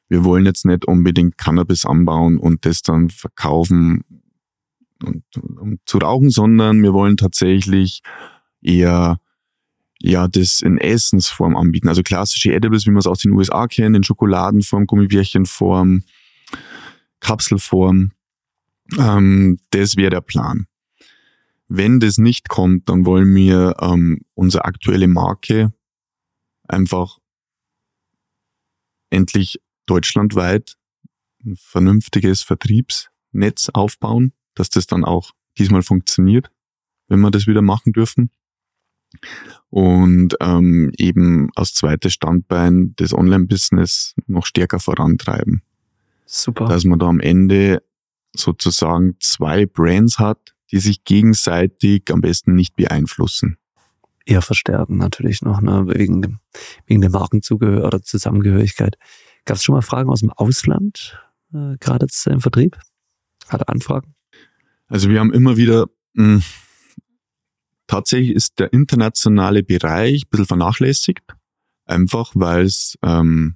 [0.09, 4.03] Wir wollen jetzt nicht unbedingt Cannabis anbauen und das dann verkaufen
[5.03, 8.01] und, um zu rauchen, sondern wir wollen tatsächlich
[8.61, 9.19] eher
[9.99, 11.89] ja das in Essensform anbieten.
[11.89, 16.03] Also klassische Edibles, wie man es aus den USA kennt, in Schokoladenform, Gummibärchenform,
[17.19, 18.11] Kapselform.
[18.97, 20.67] Ähm, das wäre der Plan.
[21.67, 25.73] Wenn das nicht kommt, dann wollen wir ähm, unsere aktuelle Marke
[26.67, 27.19] einfach
[29.09, 30.77] endlich deutschlandweit
[31.45, 36.51] ein vernünftiges Vertriebsnetz aufbauen, dass das dann auch diesmal funktioniert,
[37.07, 38.31] wenn wir das wieder machen dürfen.
[39.69, 45.61] Und ähm, eben als zweites Standbein das Online-Business noch stärker vorantreiben.
[46.25, 46.65] Super.
[46.65, 47.81] Dass man da am Ende
[48.35, 53.57] sozusagen zwei Brands hat, die sich gegenseitig am besten nicht beeinflussen.
[54.25, 56.39] Eher verstärken natürlich noch, ne, wegen, dem,
[56.85, 58.97] wegen der Markenzugehör oder Zusammengehörigkeit.
[59.45, 61.17] Gab es schon mal Fragen aus dem Ausland,
[61.53, 62.77] äh, gerade jetzt im Vertrieb?
[63.47, 64.15] Hatte Anfragen?
[64.87, 66.43] Also wir haben immer wieder, mh, hm,
[67.87, 71.23] tatsächlich ist der internationale Bereich ein bisschen vernachlässigt,
[71.85, 73.55] einfach weil es ähm,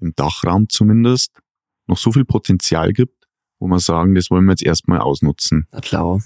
[0.00, 1.38] im Dachraum zumindest
[1.86, 3.28] noch so viel Potenzial gibt,
[3.58, 5.66] wo wir sagen, das wollen wir jetzt erstmal ausnutzen.
[5.72, 6.20] Na klar.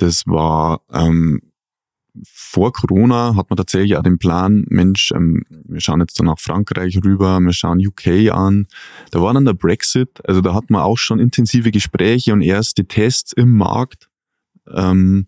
[0.00, 1.42] Das war ähm,
[2.24, 6.38] vor Corona hat man tatsächlich auch den Plan, Mensch, ähm, wir schauen jetzt dann nach
[6.38, 8.66] Frankreich rüber, wir schauen UK an.
[9.10, 12.86] Da war dann der Brexit, also da hat man auch schon intensive Gespräche und erste
[12.86, 14.08] Tests im Markt.
[14.72, 15.26] Ähm,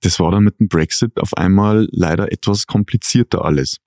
[0.00, 3.78] das war dann mit dem Brexit auf einmal leider etwas komplizierter alles.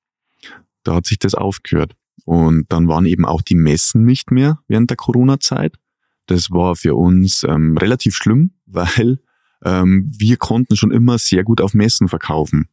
[0.84, 1.96] Da hat sich das aufgehört.
[2.26, 5.78] Und dann waren eben auch die Messen nicht mehr während der Corona-Zeit.
[6.26, 9.20] Das war für uns ähm, relativ schlimm, weil
[9.64, 12.70] ähm, wir konnten schon immer sehr gut auf Messen verkaufen.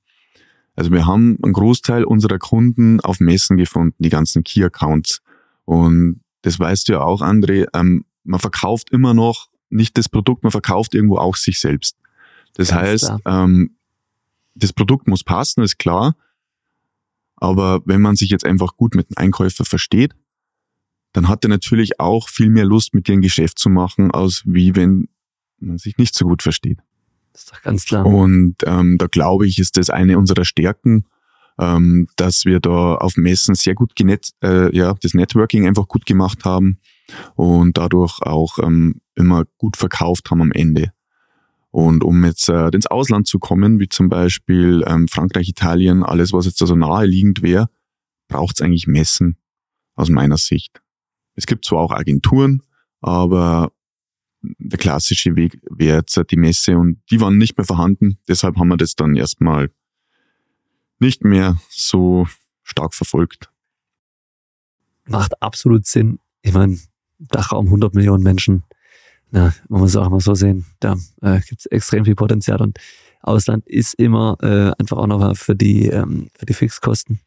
[0.74, 5.22] Also wir haben einen Großteil unserer Kunden auf Messen gefunden, die ganzen Key-Accounts.
[5.64, 10.42] Und das weißt du ja auch, André, ähm, man verkauft immer noch nicht das Produkt,
[10.42, 11.96] man verkauft irgendwo auch sich selbst.
[12.54, 13.76] Das Ganz heißt, ähm,
[14.54, 16.14] das Produkt muss passen, ist klar.
[17.36, 20.14] Aber wenn man sich jetzt einfach gut mit dem Einkäufer versteht,
[21.12, 24.42] dann hat er natürlich auch viel mehr Lust, mit dir ein Geschäft zu machen, als
[24.44, 25.08] wie wenn
[25.58, 26.78] man sich nicht so gut versteht.
[27.32, 28.06] Das ist doch ganz klar.
[28.06, 31.04] Und ähm, da glaube ich, ist das eine unserer Stärken,
[31.58, 36.06] ähm, dass wir da auf Messen sehr gut genetzt, äh, ja, das Networking einfach gut
[36.06, 36.78] gemacht haben
[37.34, 40.92] und dadurch auch ähm, immer gut verkauft haben am Ende.
[41.70, 46.32] Und um jetzt äh, ins Ausland zu kommen, wie zum Beispiel ähm, Frankreich, Italien, alles,
[46.32, 47.68] was jetzt da so naheliegend wäre,
[48.28, 49.36] braucht es eigentlich Messen,
[49.94, 50.80] aus meiner Sicht.
[51.34, 52.62] Es gibt zwar auch Agenturen,
[53.02, 53.72] aber
[54.42, 58.18] der klassische Weg wäre jetzt die Messe und die waren nicht mehr vorhanden.
[58.28, 59.70] Deshalb haben wir das dann erstmal
[60.98, 62.26] nicht mehr so
[62.62, 63.50] stark verfolgt.
[65.08, 66.18] Macht absolut Sinn.
[66.42, 66.78] Ich meine,
[67.18, 68.64] Dachraum 100 Millionen Menschen.
[69.30, 70.66] Na, man muss auch mal so sehen.
[70.80, 72.78] Da äh, gibt es extrem viel Potenzial und
[73.22, 77.20] Ausland ist immer äh, einfach auch noch für die, ähm, für die Fixkosten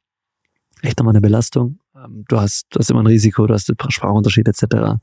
[0.82, 1.80] echt nochmal eine Belastung.
[1.95, 4.99] Ähm, du, hast, du hast immer ein Risiko, du hast Sprachunterschied etc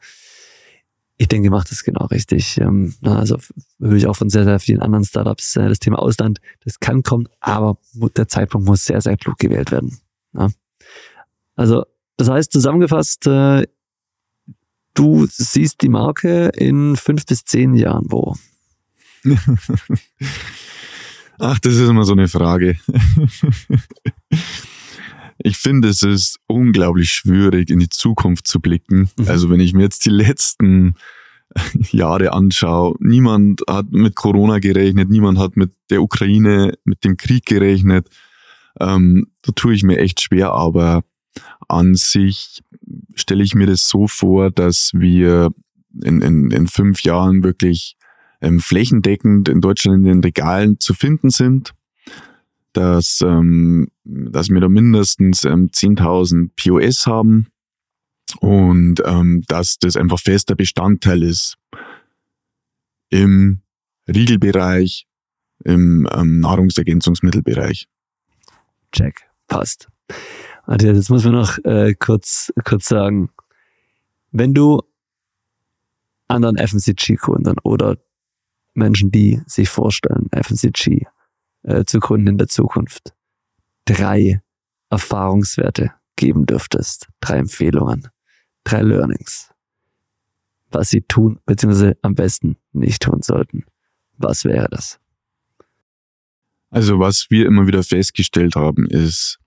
[1.19, 2.59] ich denke, macht es genau richtig.
[2.59, 3.39] Ähm, also
[3.81, 6.41] höre ich auch von sehr, sehr vielen anderen Startups äh, das Thema Ausland.
[6.65, 7.79] Das kann kommen, aber
[8.17, 9.99] der Zeitpunkt muss sehr, sehr klug gewählt werden.
[11.55, 11.85] Also
[12.17, 13.67] das heißt zusammengefasst, äh,
[14.95, 18.37] du siehst die Marke in fünf bis zehn Jahren wo?
[21.39, 22.79] Ach, das ist immer so eine Frage.
[25.47, 29.11] Ich finde, es ist unglaublich schwierig, in die Zukunft zu blicken.
[29.17, 29.29] Mhm.
[29.29, 30.97] Also wenn ich mir jetzt die letzten
[31.93, 37.47] Jahre anschaue, niemand hat mit Corona gerechnet, niemand hat mit der Ukraine, mit dem Krieg
[37.47, 38.09] gerechnet.
[38.81, 41.05] Ähm, da tue ich mir echt schwer, aber
[41.69, 42.65] an sich
[43.15, 45.51] stelle ich mir das so vor, dass wir
[46.03, 47.97] in, in, in fünf Jahren wirklich
[48.41, 51.73] ähm, flächendeckend in Deutschland in den Regalen zu finden sind
[52.77, 57.47] dass, ähm, dass wir da mindestens ähm, 10.000 POS haben
[58.41, 61.57] und ähm, dass das einfach fester Bestandteil ist
[63.09, 63.63] im
[64.09, 65.07] Riegelbereich,
[65.65, 67.89] im ähm, Nahrungsergänzungsmittelbereich.
[68.93, 69.89] Check, passt.
[70.67, 73.31] Matthias, jetzt muss man noch äh, kurz, kurz sagen,
[74.33, 74.83] wenn du
[76.29, 77.97] anderen FMCG-Gründern oder
[78.75, 81.07] Menschen, die sich vorstellen, FMCG
[81.67, 83.13] äh, zu gründen in der Zukunft,
[83.85, 84.41] drei
[84.89, 88.09] Erfahrungswerte geben dürftest, drei Empfehlungen,
[88.65, 89.53] drei Learnings,
[90.71, 93.65] was sie tun, beziehungsweise am besten nicht tun sollten.
[94.17, 94.99] Was wäre das?
[96.71, 99.39] Also was wir immer wieder festgestellt haben, ist,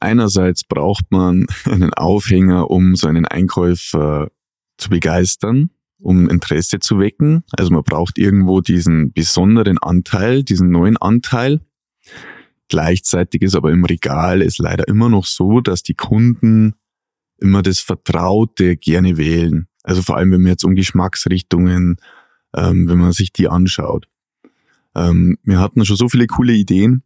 [0.00, 4.30] einerseits braucht man einen Aufhänger, um so einen Einkäufer
[4.76, 5.70] zu begeistern,
[6.04, 7.44] um Interesse zu wecken.
[7.52, 11.60] Also man braucht irgendwo diesen besonderen Anteil, diesen neuen Anteil.
[12.68, 16.74] Gleichzeitig ist aber im Regal es leider immer noch so, dass die Kunden
[17.38, 19.66] immer das Vertraute gerne wählen.
[19.82, 21.96] Also vor allem, wenn man jetzt um Geschmacksrichtungen,
[22.54, 24.06] ähm, wenn man sich die anschaut.
[24.94, 27.02] Ähm, wir hatten schon so viele coole Ideen,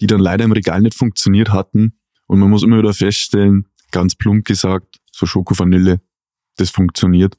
[0.00, 1.98] die dann leider im Regal nicht funktioniert hatten.
[2.26, 6.00] Und man muss immer wieder feststellen, ganz plump gesagt, so Schoko-Vanille,
[6.56, 7.36] das funktioniert.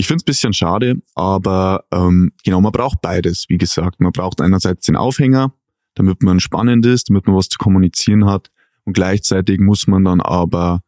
[0.00, 4.00] Ich finde es bisschen schade, aber ähm, genau, man braucht beides, wie gesagt.
[4.00, 5.52] Man braucht einerseits den Aufhänger,
[5.94, 8.50] damit man spannend ist, damit man was zu kommunizieren hat.
[8.84, 10.80] Und gleichzeitig muss man dann aber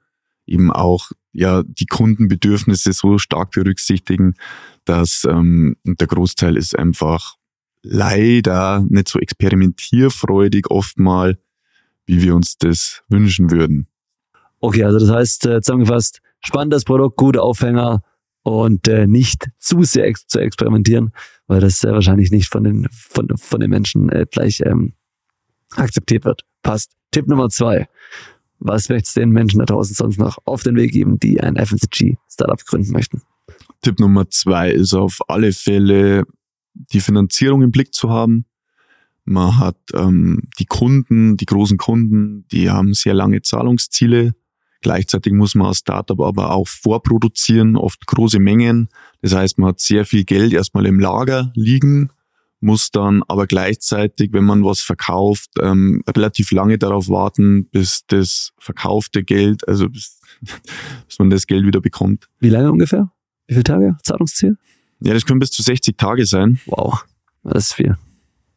[0.47, 4.33] eben auch ja die Kundenbedürfnisse so stark berücksichtigen,
[4.87, 7.35] dass ähm, der Großteil ist einfach
[7.83, 11.39] leider nicht so experimentierfreudig oftmal,
[12.07, 13.89] wie wir uns das wünschen würden.
[14.61, 18.03] Okay, also das heißt äh, zusammengefasst, spannendes Produkt, gute Aufhänger
[18.43, 21.13] und äh, nicht zu sehr ex zu experimentieren,
[21.47, 24.95] weil das sehr wahrscheinlich nicht von den, von, von den Menschen äh, gleich ähm,
[25.77, 26.45] akzeptiert wird.
[26.63, 26.93] Passt.
[27.11, 27.89] Tipp Nummer zwei.
[28.59, 31.57] Was möchtest du den Menschen da draußen sonst noch auf den Weg geben, die ein
[31.57, 33.23] FMCG-Startup gründen möchten?
[33.83, 36.25] Tipp Nummer zwei ist auf alle Fälle
[36.75, 38.47] die Finanzierung im Blick zu haben.
[39.25, 44.35] Man hat ähm, die Kunden, die großen Kunden, die haben sehr lange Zahlungsziele.
[44.83, 48.89] Gleichzeitig muss man als Startup aber auch vorproduzieren, oft große Mengen.
[49.23, 52.11] Das heißt, man hat sehr viel Geld erstmal im Lager liegen,
[52.61, 58.53] muss dann aber gleichzeitig, wenn man was verkauft, ähm, relativ lange darauf warten, bis das
[58.59, 60.21] verkaufte Geld, also bis,
[61.07, 62.29] bis man das Geld wieder bekommt.
[62.41, 63.11] Wie lange ungefähr?
[63.47, 64.59] Wie viele Tage Zahlungsziel?
[65.01, 66.61] Ja, das können bis zu 60 Tage sein.
[66.67, 67.05] Wow,
[67.45, 67.97] das ist viel.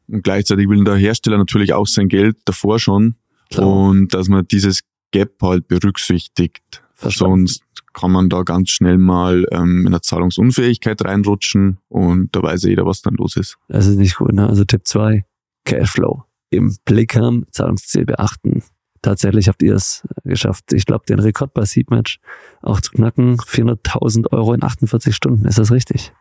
[0.08, 3.16] Und gleichzeitig will der Hersteller natürlich auch sein Geld davor schon.
[3.50, 3.68] Klar.
[3.68, 6.84] Und dass man dieses Gap halt berücksichtigt.
[6.94, 7.48] Verstanden.
[7.48, 12.64] Sonst kann man da ganz schnell mal ähm, in eine Zahlungsunfähigkeit reinrutschen und da weiß
[12.64, 13.58] ja jeder, was dann los ist.
[13.70, 14.34] Das ist nicht gut.
[14.34, 14.48] Ne?
[14.48, 15.26] Also Tipp 2,
[15.64, 16.24] Cashflow.
[16.50, 18.64] Im Blick haben, Zahlungsziel beachten.
[19.02, 20.74] Tatsächlich habt ihr es geschafft.
[20.74, 22.20] Ich glaube, den Rekord bei Seedmatch
[22.62, 23.38] auch zu knacken.
[23.38, 25.46] 400.000 Euro in 48 Stunden.
[25.46, 26.12] Ist das richtig?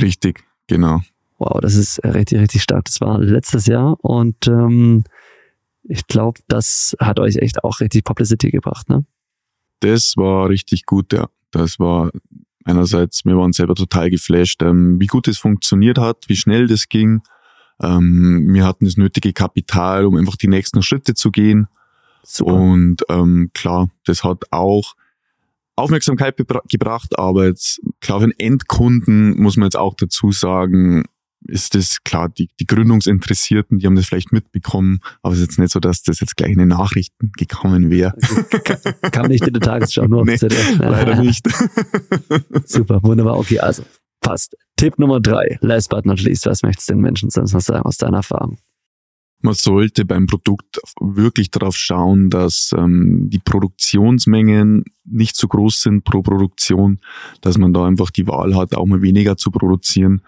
[0.00, 1.00] Richtig, genau.
[1.38, 2.84] Wow, das ist richtig, richtig stark.
[2.84, 5.04] Das war letztes Jahr und ähm,
[5.84, 9.04] ich glaube, das hat euch echt auch richtig Publicity gebracht, ne?
[9.80, 11.28] Das war richtig gut, ja.
[11.50, 12.10] Das war
[12.64, 16.88] einerseits, wir waren selber total geflasht, ähm, wie gut es funktioniert hat, wie schnell das
[16.88, 17.22] ging.
[17.82, 21.68] Ähm, wir hatten das nötige Kapital, um einfach die nächsten Schritte zu gehen.
[22.22, 22.54] Super.
[22.54, 24.94] Und ähm, klar, das hat auch
[25.76, 31.04] Aufmerksamkeit gebracht, aber jetzt klar für den Endkunden muss man jetzt auch dazu sagen,
[31.46, 35.58] ist das klar, die, die Gründungsinteressierten, die haben das vielleicht mitbekommen, aber es ist jetzt
[35.58, 38.14] nicht so, dass das jetzt gleich in den Nachrichten gekommen wäre.
[38.64, 40.78] Kam, kam nicht in der Tagesschau, nur auf Nee, ZDF.
[40.78, 41.46] Leider nicht.
[42.64, 43.38] Super, wunderbar.
[43.38, 43.84] Okay, also
[44.20, 44.56] passt.
[44.76, 47.84] Tipp Nummer drei, last but not least, was möchtest du den Menschen sonst noch sagen
[47.84, 48.58] aus deiner Erfahrung?
[49.40, 56.04] Man sollte beim Produkt wirklich darauf schauen, dass ähm, die Produktionsmengen nicht zu groß sind
[56.04, 56.98] pro Produktion,
[57.42, 60.22] dass man da einfach die Wahl hat, auch mal weniger zu produzieren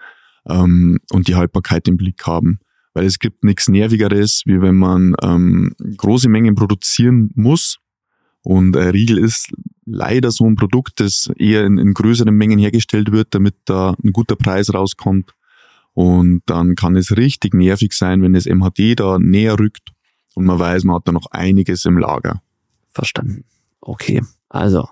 [0.47, 2.59] ähm, und die Haltbarkeit im Blick haben.
[2.93, 7.79] Weil es gibt nichts Nervigeres, wie wenn man ähm, große Mengen produzieren muss.
[8.41, 9.51] Und äh, Riegel ist
[9.85, 14.13] leider so ein Produkt, das eher in, in größeren Mengen hergestellt wird, damit da ein
[14.13, 15.33] guter Preis rauskommt.
[15.93, 19.91] Und dann kann es richtig nervig sein, wenn das MHD da näher rückt
[20.37, 22.43] und man weiß, man hat da noch einiges im Lager.
[22.89, 23.43] Verstanden.
[23.81, 24.87] Okay, also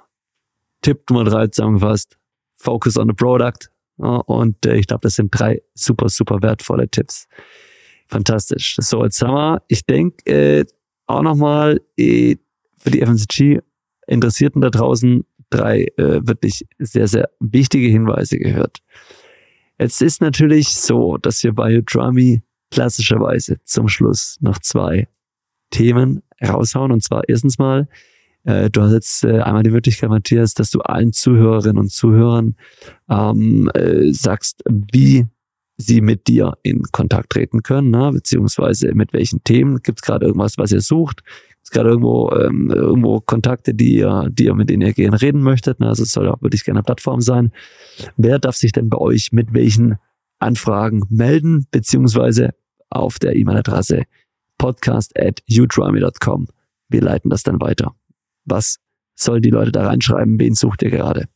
[0.81, 2.17] Tipp Nummer drei zusammengefasst,
[2.55, 3.69] focus on the product.
[3.97, 7.27] Und äh, ich glaube, das sind drei super, super wertvolle Tipps.
[8.07, 8.75] Fantastisch.
[8.79, 10.65] So, jetzt haben wir, ich denke, äh,
[11.07, 12.35] auch nochmal äh,
[12.77, 18.79] für die FMCG-Interessierten da draußen drei äh, wirklich sehr, sehr wichtige Hinweise gehört.
[19.79, 22.41] Jetzt ist natürlich so, dass wir bei Udrami
[22.71, 25.07] klassischerweise zum Schluss noch zwei
[25.71, 26.91] Themen raushauen.
[26.91, 27.87] Und zwar erstens mal,
[28.45, 32.55] äh, du hast jetzt äh, einmal die Möglichkeit, Matthias, dass du allen Zuhörerinnen und Zuhörern
[33.09, 35.25] ähm, äh, sagst, wie
[35.77, 38.11] sie mit dir in Kontakt treten können, ne?
[38.13, 39.81] beziehungsweise mit welchen Themen.
[39.81, 41.23] Gibt es gerade irgendwas, was ihr sucht?
[41.25, 45.21] Gibt es gerade irgendwo, ähm, irgendwo Kontakte, die ihr, die ihr mit denen ihr gerne
[45.21, 45.79] reden möchtet?
[45.79, 45.87] Ne?
[45.87, 47.51] Also es soll auch wirklich gerne eine Plattform sein.
[48.15, 49.97] Wer darf sich denn bei euch mit welchen
[50.39, 52.51] Anfragen melden, beziehungsweise
[52.89, 54.03] auf der E-Mail-Adresse
[54.57, 56.47] podcast at udrami.com.
[56.87, 57.95] Wir leiten das dann weiter.
[58.45, 58.77] Was
[59.15, 60.39] sollen die Leute da reinschreiben?
[60.39, 61.27] Wen sucht ihr gerade?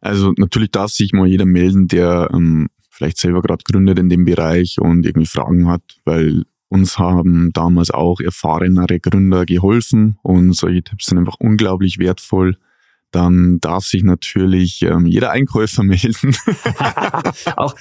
[0.00, 4.24] Also natürlich darf sich mal jeder melden, der ähm, vielleicht selber gerade gründet in dem
[4.24, 10.82] Bereich und irgendwie Fragen hat, weil uns haben damals auch erfahrenere Gründer geholfen und solche
[10.82, 12.56] Tipps sind einfach unglaublich wertvoll.
[13.10, 16.36] Dann darf sich natürlich ähm, jeder Einkäufer melden.
[17.56, 17.74] auch,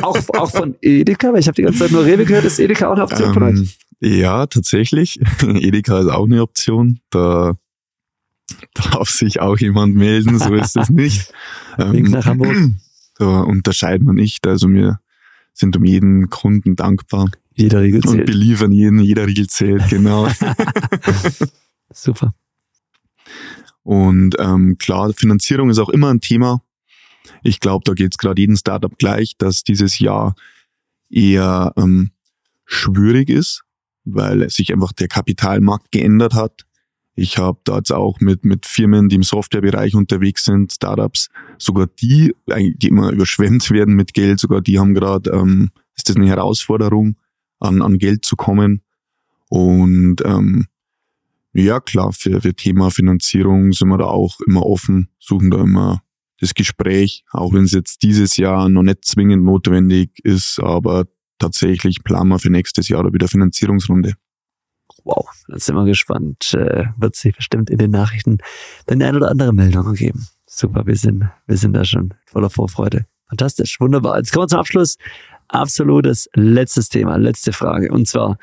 [0.00, 2.88] auch, auch von Edeka, weil ich habe die ganze Zeit nur Rewe gehört, ist Edeka
[2.88, 3.78] auch eine Option ähm, von euch?
[4.04, 5.18] Ja, tatsächlich.
[5.42, 7.00] Edeka ist auch eine Option.
[7.08, 7.56] Da
[8.74, 11.32] darf sich auch jemand melden, so ist es nicht.
[11.78, 12.56] Wink nach Hamburg.
[13.16, 14.44] Da unterscheiden wir nicht.
[14.44, 14.98] Also wir
[15.52, 17.30] sind um jeden Kunden dankbar.
[17.54, 18.22] Jeder Riegel zählt.
[18.22, 20.28] Und beliefern jeden, jeder Riegel zählt, genau.
[21.92, 22.34] Super.
[23.84, 26.60] Und ähm, klar, Finanzierung ist auch immer ein Thema.
[27.44, 30.34] Ich glaube, da geht es gerade jedem Startup gleich, dass dieses Jahr
[31.08, 32.10] eher ähm,
[32.66, 33.63] schwierig ist,
[34.04, 36.66] weil sich einfach der Kapitalmarkt geändert hat.
[37.16, 41.86] Ich habe da jetzt auch mit, mit Firmen, die im Softwarebereich unterwegs sind, Startups, sogar
[41.86, 46.26] die, die immer überschwemmt werden mit Geld, sogar die haben gerade, ähm, ist das eine
[46.26, 47.16] Herausforderung,
[47.60, 48.82] an, an Geld zu kommen.
[49.48, 50.66] Und ähm,
[51.52, 56.02] ja, klar, für, für Thema Finanzierung sind wir da auch immer offen, suchen da immer
[56.40, 61.06] das Gespräch, auch wenn es jetzt dieses Jahr noch nicht zwingend notwendig ist, aber
[61.38, 64.14] tatsächlich planen wir für nächstes Jahr wieder Finanzierungsrunde.
[65.04, 66.54] Wow, dann sind wir gespannt.
[66.54, 68.38] Äh, wird sich bestimmt in den Nachrichten
[68.86, 70.26] dann eine oder andere Meldung geben.
[70.46, 73.06] Super, wir sind, wir sind da schon voller Vorfreude.
[73.28, 74.18] Fantastisch, wunderbar.
[74.18, 74.96] Jetzt kommen wir zum Abschluss.
[75.48, 77.90] Absolutes letztes Thema, letzte Frage.
[77.90, 78.38] Und zwar,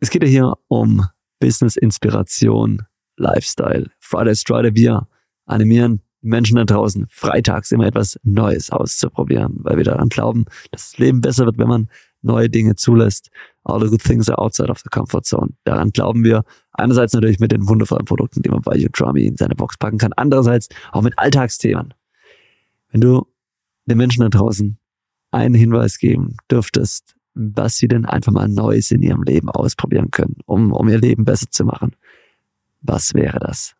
[0.00, 1.06] es geht ja hier um
[1.38, 2.82] Business, Inspiration,
[3.16, 3.90] Lifestyle.
[4.00, 5.06] Friday Friday, wir
[5.46, 10.98] animieren Menschen da draußen freitags immer etwas Neues auszuprobieren, weil wir daran glauben, dass das
[10.98, 11.88] Leben besser wird, wenn man
[12.22, 13.30] neue Dinge zulässt.
[13.64, 15.54] All the good things are outside of the comfort zone.
[15.64, 16.44] Daran glauben wir.
[16.72, 20.12] Einerseits natürlich mit den wundervollen Produkten, die man bei Udrami in seine Box packen kann.
[20.14, 21.94] Andererseits auch mit Alltagsthemen.
[22.90, 23.26] Wenn du
[23.86, 24.78] den Menschen da draußen
[25.30, 30.36] einen Hinweis geben dürftest, was sie denn einfach mal Neues in ihrem Leben ausprobieren können,
[30.46, 31.96] um, um ihr Leben besser zu machen,
[32.80, 33.74] was wäre das?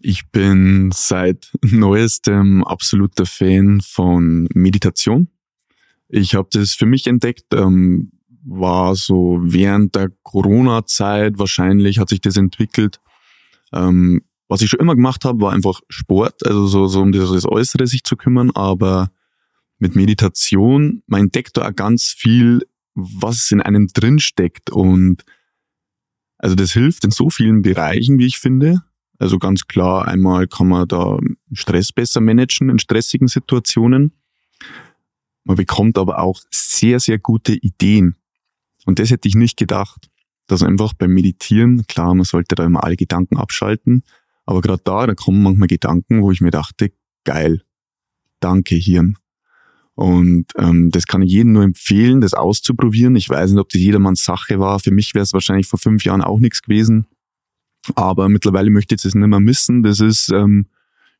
[0.00, 5.28] Ich bin seit neuestem absoluter Fan von Meditation.
[6.08, 8.12] Ich habe das für mich entdeckt, ähm,
[8.44, 13.00] war so während der Corona-Zeit wahrscheinlich hat sich das entwickelt.
[13.72, 17.44] Ähm, was ich schon immer gemacht habe, war einfach Sport, also so, so um das,
[17.44, 19.10] Äußere sich zu kümmern, aber
[19.78, 22.62] mit Meditation, man entdeckt da auch ganz viel,
[22.94, 25.24] was in einem drin steckt und
[26.38, 28.82] also das hilft in so vielen Bereichen, wie ich finde.
[29.18, 31.18] Also ganz klar, einmal kann man da
[31.52, 34.12] Stress besser managen in stressigen Situationen.
[35.44, 38.16] Man bekommt aber auch sehr, sehr gute Ideen.
[38.86, 40.08] Und das hätte ich nicht gedacht.
[40.46, 44.02] Dass einfach beim Meditieren, klar, man sollte da immer alle Gedanken abschalten,
[44.46, 46.90] aber gerade da, da kommen manchmal Gedanken, wo ich mir dachte,
[47.24, 47.62] geil,
[48.40, 49.18] danke Hirn.
[49.94, 53.14] Und ähm, das kann ich jedem nur empfehlen, das auszuprobieren.
[53.16, 54.78] Ich weiß nicht, ob das jedermanns Sache war.
[54.78, 57.06] Für mich wäre es wahrscheinlich vor fünf Jahren auch nichts gewesen.
[57.94, 59.82] Aber mittlerweile möchte ich das nicht mehr missen.
[59.82, 60.66] Das ist ähm,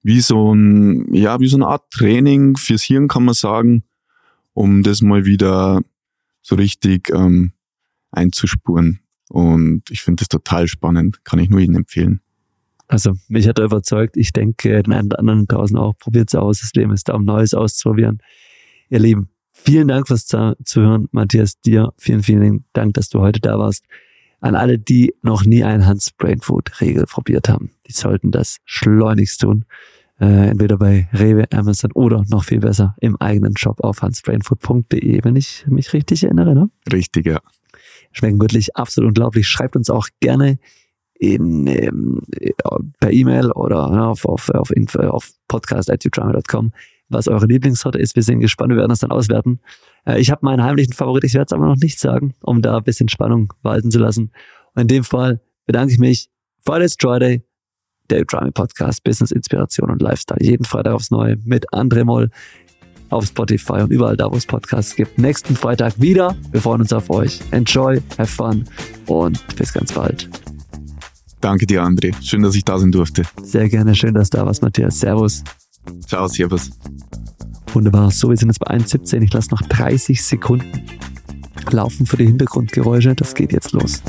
[0.02, 3.84] wie so ein, ja, wie so eine Art Training fürs Hirn, kann man sagen,
[4.54, 5.80] um das mal wieder
[6.42, 7.52] so richtig ähm,
[8.10, 9.00] einzuspuren.
[9.28, 11.24] Und ich finde das total spannend.
[11.24, 12.20] Kann ich nur Ihnen empfehlen.
[12.86, 14.16] Also mich hat er überzeugt.
[14.16, 15.98] Ich denke, den einen oder anderen draußen auch.
[15.98, 16.60] Probiert es aus.
[16.60, 18.18] Das Leben ist da, um Neues auszuprobieren.
[18.88, 21.08] Ihr Lieben, vielen Dank fürs Zuhören.
[21.12, 23.84] Matthias, dir vielen, vielen Dank, dass du heute da warst
[24.40, 27.70] an alle, die noch nie ein Hans Brain Food Regel probiert haben.
[27.86, 29.64] Die sollten das schleunigst tun.
[30.20, 35.36] Äh, entweder bei Rewe, Amazon oder noch viel besser im eigenen Shop auf hansbrainfood.de, wenn
[35.36, 36.54] ich mich richtig erinnere.
[36.54, 36.70] Ne?
[36.92, 37.40] Richtig, ja.
[38.12, 39.46] Schmecken wirklich absolut unglaublich.
[39.46, 40.58] Schreibt uns auch gerne
[41.18, 42.22] in, ähm,
[42.98, 46.72] per E-Mail oder ne, auf, auf, auf, auf podcast.youtube.com,
[47.08, 48.16] was eure Lieblingssorte ist.
[48.16, 49.60] Wir sind gespannt, wir werden das dann auswerten.
[50.04, 52.78] Äh, ich habe meinen heimlichen Favorit, ich werde es aber noch nicht sagen, um da
[52.78, 54.32] ein bisschen Spannung walten zu lassen.
[54.74, 56.28] Und in dem Fall bedanke ich mich.
[56.64, 57.42] Friday's Friday,
[58.10, 60.40] der Drama Podcast, Business, Inspiration und Lifestyle.
[60.40, 62.30] Jeden Freitag aufs Neue mit André Moll
[63.10, 65.18] auf Spotify und überall da, wo es Podcasts gibt.
[65.18, 66.36] Nächsten Freitag wieder.
[66.50, 67.40] Wir freuen uns auf euch.
[67.52, 68.64] Enjoy, have fun
[69.06, 70.28] und bis ganz bald.
[71.40, 72.14] Danke dir, André.
[72.22, 73.22] Schön, dass ich da sein durfte.
[73.42, 73.94] Sehr gerne.
[73.94, 74.98] Schön, dass du da warst, Matthias.
[74.98, 75.44] Servus.
[76.06, 76.70] Ciao, Servus.
[77.72, 78.10] Wunderbar.
[78.10, 79.22] So, wir sind jetzt bei 1,17.
[79.22, 80.82] Ich lasse noch 30 Sekunden
[81.72, 83.14] laufen für die Hintergrundgeräusche.
[83.14, 84.02] Das geht jetzt los.